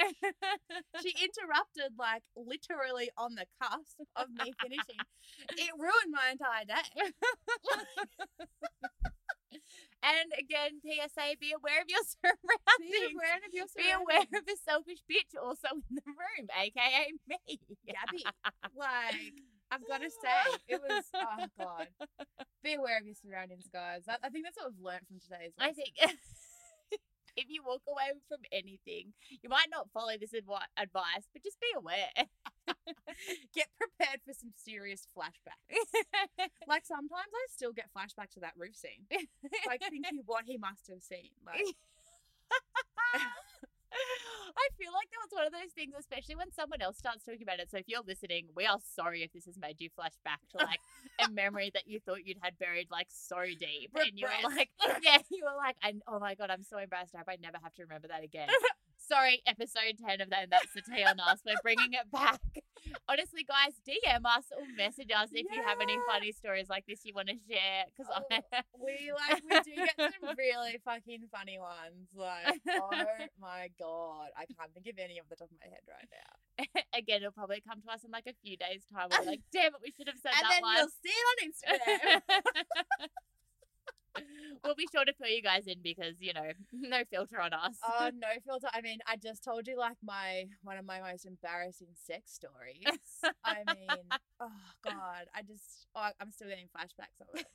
She 1.02 1.14
interrupted, 1.24 1.94
like 1.98 2.24
literally 2.36 3.10
on 3.18 3.36
the 3.36 3.46
cusp 3.62 4.00
of 4.16 4.28
me 4.30 4.54
finishing. 4.62 5.00
It 5.58 5.72
ruined 5.78 6.12
my 6.12 6.32
entire 6.32 6.66
day. 6.66 7.12
and 10.04 10.30
again, 10.38 10.80
PSA, 10.84 11.38
be 11.40 11.54
aware 11.54 11.82
of 11.82 11.90
your 11.90 12.04
surroundings. 12.22 12.92
Be 12.92 13.14
aware 13.14 13.38
of 13.42 13.52
your 13.54 13.68
surroundings. 13.68 13.76
Be 13.76 13.92
aware 13.92 14.26
of 14.30 14.46
a 14.48 14.58
selfish 14.58 15.02
bitch 15.10 15.34
also 15.36 15.82
in 15.90 15.96
the 15.98 16.06
room, 16.06 16.48
aka 16.54 17.12
me. 17.28 17.60
Gabby. 17.86 18.24
Like, 18.78 19.42
I've 19.72 19.88
got 19.88 20.02
to 20.02 20.10
say, 20.10 20.38
it 20.68 20.80
was, 20.82 21.06
oh 21.16 21.46
God. 21.58 21.88
Be 22.64 22.76
aware 22.76 23.00
of 23.00 23.06
your 23.06 23.16
surroundings, 23.16 23.66
guys. 23.72 24.06
That, 24.06 24.20
I 24.24 24.30
think 24.30 24.46
that's 24.46 24.58
what 24.58 24.70
we've 24.72 24.86
learned 24.86 25.08
from 25.08 25.20
today's 25.20 25.54
I 25.58 25.74
think 25.74 25.98
if 27.38 27.46
you 27.50 27.62
walk 27.66 27.82
away 27.88 28.14
from 28.28 28.40
anything, 28.52 29.14
you 29.42 29.50
might 29.50 29.70
not 29.72 29.90
follow 29.94 30.14
this 30.20 30.34
advi- 30.34 30.72
advice, 30.78 31.26
but 31.34 31.44
just 31.44 31.60
be 31.60 31.68
aware. 31.76 32.14
Get 33.56 33.68
prepared 33.78 34.22
for 34.26 34.34
some 34.34 34.52
serious 34.56 35.08
flashbacks. 35.16 35.70
Like, 36.68 36.86
sometimes 36.86 37.32
I 37.34 37.46
still 37.50 37.72
get 37.72 37.86
flashbacks 37.96 38.34
to 38.34 38.42
that 38.42 38.54
roof 38.58 38.76
scene. 38.76 39.08
Like, 39.66 39.82
thinking 39.82 40.22
what 40.26 40.44
he 40.46 40.58
must 40.58 40.88
have 40.90 41.02
seen. 41.02 41.30
Like, 41.46 41.64
I 44.58 44.68
feel 44.78 44.92
like 44.92 45.08
that 45.12 45.22
was 45.24 45.32
one 45.32 45.46
of 45.48 45.54
those 45.54 45.72
things, 45.74 45.94
especially 45.98 46.36
when 46.36 46.52
someone 46.52 46.82
else 46.82 46.98
starts 46.98 47.24
talking 47.24 47.44
about 47.44 47.60
it. 47.60 47.72
So 47.72 47.78
if 47.78 47.86
you're 47.88 48.04
listening, 48.06 48.48
we 48.56 48.66
are 48.66 48.78
sorry 48.84 49.24
if 49.24 49.32
this 49.32 49.46
has 49.46 49.58
made 49.58 49.80
you 49.80 49.90
flash 49.96 50.14
back 50.26 50.40
to 50.52 50.66
like 50.66 50.82
a 51.20 51.30
memory 51.30 51.72
that 51.74 51.88
you 51.88 52.00
thought 52.00 52.26
you'd 52.26 52.38
had 52.42 52.58
buried 52.60 52.88
like 52.92 53.08
so 53.10 53.44
deep, 53.46 53.92
and 53.96 54.12
you 54.16 54.28
were 54.28 54.50
like, 54.50 54.70
yeah, 55.02 55.20
you 55.32 55.44
were 55.46 55.56
like, 55.58 55.78
I, 55.82 55.94
oh 56.08 56.20
my 56.20 56.36
god, 56.36 56.50
I'm 56.50 56.64
so 56.64 56.78
embarrassed. 56.78 57.16
I 57.16 57.20
hope 57.20 57.30
I 57.30 57.38
never 57.42 57.58
have 57.64 57.74
to 57.76 57.84
remember 57.84 58.08
that 58.10 58.24
again. 58.24 58.50
Sorry, 58.98 59.42
episode 59.48 59.96
10 60.06 60.22
of 60.22 60.30
that. 60.32 60.50
That's 60.50 60.74
the 60.76 60.82
tea 60.82 61.04
on 61.04 61.20
us. 61.20 61.40
We're 61.46 61.56
bringing 61.64 61.94
it 61.94 62.12
back. 62.12 62.42
Honestly, 63.08 63.44
guys, 63.48 63.74
DM 63.88 64.26
us 64.26 64.46
or 64.52 64.64
message 64.76 65.12
us 65.16 65.30
if 65.32 65.46
you 65.52 65.62
have 65.64 65.80
any 65.82 65.98
funny 66.08 66.32
stories 66.32 66.68
like 66.70 66.86
this 66.88 67.02
you 67.04 67.14
want 67.14 67.28
to 67.30 67.36
share. 67.48 67.86
Because 67.88 68.12
Oh, 68.12 68.24
we 68.84 69.12
like 69.12 69.44
we 69.44 69.60
do 69.64 69.76
get 69.76 69.96
some 69.98 70.36
really 70.38 70.80
fucking 70.84 71.28
funny 71.32 71.60
ones. 71.60 72.12
Like, 72.16 72.60
oh 72.70 72.92
my 73.40 73.70
god, 73.80 74.30
I 74.36 74.46
can't 74.46 74.74
think 74.74 74.88
of 74.88 75.00
any 75.00 75.20
off 75.20 75.28
the 75.30 75.36
top 75.36 75.52
of 75.52 75.58
my 75.60 75.68
head 75.72 75.84
right 75.88 76.10
now. 76.12 76.82
again, 76.98 77.22
it'll 77.22 77.32
probably 77.32 77.62
come 77.68 77.82
to 77.82 77.90
us 77.92 78.04
in 78.04 78.12
like 78.12 78.28
a 78.28 78.36
few 78.44 78.58
days' 78.58 78.84
time. 78.92 79.08
We're 79.12 79.26
like, 79.26 79.42
damn 79.52 79.72
it, 79.76 79.82
we 79.84 79.92
should 79.96 80.08
have 80.08 80.20
said 80.20 80.34
and 80.36 80.44
that 80.44 80.60
then 80.60 80.68
you'll 80.76 80.96
see 81.00 81.16
it 81.16 81.26
on 81.32 81.38
Instagram. 81.48 83.08
we'll 84.64 84.76
be 84.76 84.88
sure 84.92 85.06
to 85.06 85.14
fill 85.14 85.30
you 85.30 85.42
guys 85.42 85.68
in 85.68 85.82
because, 85.84 86.16
you 86.20 86.34
know, 86.34 86.52
no 86.74 87.04
filter 87.10 87.40
on 87.40 87.54
us. 87.54 87.78
oh 87.86 88.10
no 88.16 88.28
filter. 88.46 88.68
I 88.74 88.82
mean, 88.82 89.00
I 89.08 89.16
just 89.18 89.44
told 89.44 89.68
you 89.68 89.78
like 89.78 89.98
my 90.04 90.46
one 90.64 90.78
of 90.78 90.86
my 90.86 91.00
most 91.00 91.26
embarrassing 91.26 91.94
sex 91.94 92.34
stories. 92.34 92.84
I 93.44 93.64
mean, 93.74 93.88
oh 94.40 94.52
god, 94.84 95.28
I 95.36 95.42
just 95.42 95.88
oh, 95.96 96.10
I'm 96.20 96.32
still 96.32 96.50
getting 96.50 96.68
flashbacks 96.68 97.22
of 97.22 97.40
it. 97.40 97.46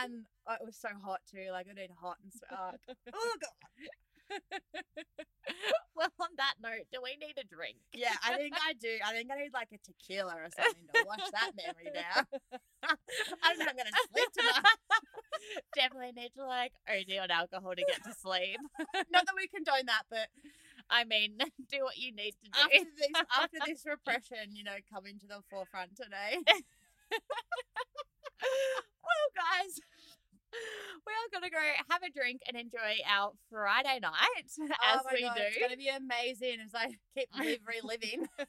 And 0.00 0.24
uh, 0.46 0.56
it 0.60 0.66
was 0.66 0.76
so 0.76 0.88
hot 1.04 1.20
too. 1.28 1.50
Like 1.50 1.66
it 1.66 1.76
did 1.76 1.90
hot 2.00 2.16
and 2.22 2.32
sweat. 2.32 2.52
Oh, 2.52 2.94
oh 3.14 3.36
god. 3.40 3.88
well, 5.96 6.12
on 6.20 6.32
that 6.36 6.54
note, 6.62 6.86
do 6.92 7.00
we 7.02 7.16
need 7.16 7.36
a 7.38 7.44
drink? 7.44 7.76
Yeah, 7.94 8.14
I 8.24 8.36
think 8.36 8.54
I 8.56 8.72
do. 8.74 8.98
I 9.04 9.12
think 9.12 9.30
I 9.30 9.36
need 9.36 9.52
like 9.52 9.68
a 9.72 9.78
tequila 9.78 10.34
or 10.34 10.48
something 10.54 10.86
to 10.94 11.04
wash 11.06 11.30
that 11.32 11.52
memory 11.56 11.90
down. 11.92 12.26
I 13.42 13.54
don't 13.54 13.58
know 13.58 13.66
I'm 13.70 13.76
gonna 13.76 13.90
sleep 14.12 14.28
tonight. 14.36 14.64
Definitely 15.76 16.12
need 16.12 16.32
to 16.36 16.46
like 16.46 16.72
OD 16.88 17.18
on 17.22 17.30
alcohol 17.30 17.74
to 17.74 17.84
get 17.84 18.02
to 18.04 18.14
sleep. 18.14 18.58
Not 19.10 19.26
that 19.26 19.36
we 19.36 19.48
condone 19.48 19.86
that, 19.86 20.04
but 20.10 20.28
I 20.90 21.04
mean, 21.04 21.38
do 21.70 21.82
what 21.82 21.96
you 21.96 22.12
need 22.12 22.34
to 22.44 22.50
do. 22.50 22.60
after 22.60 22.90
this, 22.96 23.10
after 23.38 23.58
this 23.66 23.82
repression, 23.86 24.54
you 24.54 24.64
know, 24.64 24.76
coming 24.92 25.18
to 25.20 25.26
the 25.26 25.40
forefront 25.50 25.96
today. 25.96 26.38
well, 29.02 29.28
guys, 29.34 29.80
we 31.06 31.12
are 31.12 31.30
gonna 31.32 31.50
go 31.50 31.58
have 31.90 32.02
a 32.02 32.10
drink 32.10 32.40
and 32.46 32.56
enjoy 32.56 32.98
our 33.08 33.32
Friday 33.50 33.98
night 34.00 34.48
oh 34.60 34.64
as 34.64 35.00
oh 35.00 35.04
my 35.04 35.12
we 35.14 35.22
God, 35.22 35.36
do. 35.36 35.42
It's 35.46 35.58
gonna 35.58 35.76
be 35.76 35.88
amazing 35.88 36.58
as 36.64 36.74
I 36.74 36.96
keep 37.16 37.28
live 37.36 37.58
reliving. 37.66 38.26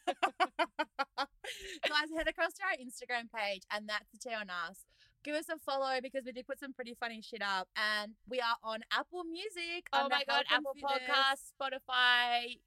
Guys, 1.88 2.10
head 2.16 2.28
across 2.28 2.54
to 2.54 2.63
our 2.63 2.78
Instagram 2.80 3.30
page, 3.34 3.63
and 3.72 3.88
that's 3.88 4.10
the 4.12 4.18
tea 4.18 4.36
on 4.36 4.50
us. 4.50 4.86
Give 5.24 5.36
us 5.36 5.48
a 5.50 5.58
follow 5.60 6.00
because 6.02 6.24
we 6.26 6.34
did 6.34 6.46
put 6.48 6.60
some 6.60 6.74
pretty 6.74 6.96
funny 7.00 7.22
shit 7.22 7.42
up, 7.42 7.68
and 7.78 8.13
we 8.28 8.39
are 8.39 8.58
on 8.63 8.82
Apple 8.92 9.24
Music. 9.24 9.88
Oh 9.94 10.08
my 10.10 10.24
god, 10.28 10.46
Apple. 10.50 10.74
Podcasts, 10.84 11.54
Spotify. 11.56 12.60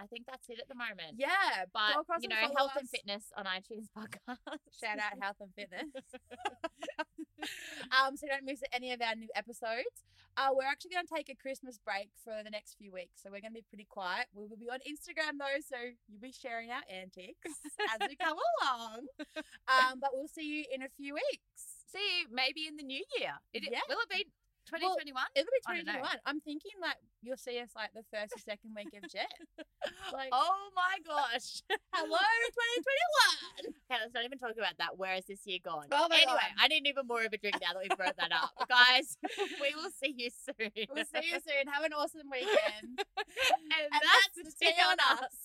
I 0.00 0.06
think 0.06 0.26
that's 0.26 0.48
it 0.48 0.58
at 0.58 0.68
the 0.68 0.74
moment. 0.74 1.16
Yeah, 1.16 1.68
But 1.72 2.00
you 2.20 2.28
know, 2.28 2.36
health 2.56 2.72
and 2.78 2.88
fitness 2.88 3.32
on 3.36 3.44
iTunes 3.44 3.86
podcast. 3.96 4.38
Shout 4.80 4.98
out 4.98 5.20
health 5.20 5.36
and 5.40 5.52
fitness. 5.54 5.90
um, 7.92 8.16
so 8.16 8.26
don't 8.26 8.44
miss 8.44 8.60
any 8.72 8.92
of 8.92 9.00
our 9.00 9.14
new 9.14 9.28
episodes. 9.34 10.04
Uh, 10.36 10.48
we're 10.54 10.68
actually 10.68 10.92
going 10.92 11.06
to 11.06 11.14
take 11.14 11.28
a 11.28 11.34
Christmas 11.34 11.78
break 11.78 12.08
for 12.24 12.32
the 12.44 12.50
next 12.50 12.76
few 12.78 12.92
weeks, 12.92 13.20
so 13.22 13.30
we're 13.30 13.40
going 13.40 13.52
to 13.52 13.60
be 13.60 13.66
pretty 13.68 13.86
quiet. 13.88 14.26
We 14.32 14.46
will 14.46 14.56
be 14.56 14.70
on 14.70 14.78
Instagram 14.86 15.36
though, 15.38 15.60
so 15.60 15.76
you'll 16.08 16.22
be 16.22 16.32
sharing 16.32 16.70
our 16.70 16.84
antics 16.88 17.50
as 17.92 18.08
we 18.08 18.16
come 18.16 18.38
along. 18.62 19.06
Um, 19.68 19.98
but 20.00 20.10
we'll 20.14 20.28
see 20.28 20.46
you 20.46 20.64
in 20.72 20.82
a 20.82 20.88
few 20.88 21.14
weeks. 21.14 21.82
See 21.90 22.22
you 22.22 22.26
maybe 22.30 22.66
in 22.68 22.76
the 22.76 22.84
new 22.84 23.02
year. 23.18 23.34
It, 23.52 23.64
Yeah. 23.70 23.80
Will 23.88 23.98
it 23.98 24.08
be 24.08 24.26
2021? 24.70 25.14
It'll 25.34 25.50
be 25.50 25.60
I 25.66 25.82
don't 25.82 25.86
know. 25.86 25.98
2021. 25.98 26.26
I'm 26.26 26.40
thinking 26.40 26.76
like 26.80 26.96
you'll 27.22 27.40
see 27.40 27.58
us 27.58 27.70
like 27.74 27.90
the 27.92 28.06
first 28.08 28.32
or 28.36 28.40
second 28.40 28.72
week 28.74 28.92
of 28.94 29.08
Jet. 29.10 29.32
Like, 30.12 30.28
oh 30.32 30.68
my 30.76 30.98
gosh. 31.06 31.62
hello 31.94 32.18
2021. 32.18 33.72
Okay, 33.72 33.98
let's 34.02 34.12
not 34.12 34.24
even 34.24 34.38
talk 34.38 34.52
about 34.58 34.76
that. 34.78 34.98
Where 34.98 35.14
is 35.14 35.24
this 35.24 35.46
year 35.46 35.58
gone? 35.62 35.86
Oh 35.92 36.06
anyway, 36.10 36.26
God. 36.26 36.58
I 36.58 36.68
need 36.68 36.86
even 36.86 37.06
more 37.06 37.22
of 37.24 37.32
a 37.32 37.38
drink 37.38 37.56
now 37.62 37.72
that 37.72 37.80
we've 37.80 37.96
brought 37.96 38.16
that 38.18 38.32
up. 38.32 38.52
Guys, 38.68 39.16
we 39.62 39.72
will 39.74 39.90
see 39.90 40.12
you 40.16 40.28
soon. 40.30 40.70
We'll 40.92 41.06
see 41.06 41.30
you 41.30 41.38
soon. 41.40 41.70
Have 41.72 41.84
an 41.84 41.92
awesome 41.94 42.28
weekend. 42.30 42.98
and, 42.98 43.86
And 43.88 44.02
that's 44.02 44.36
the 44.36 44.52
tea 44.66 44.74
on 44.82 44.96
us. 45.16 45.36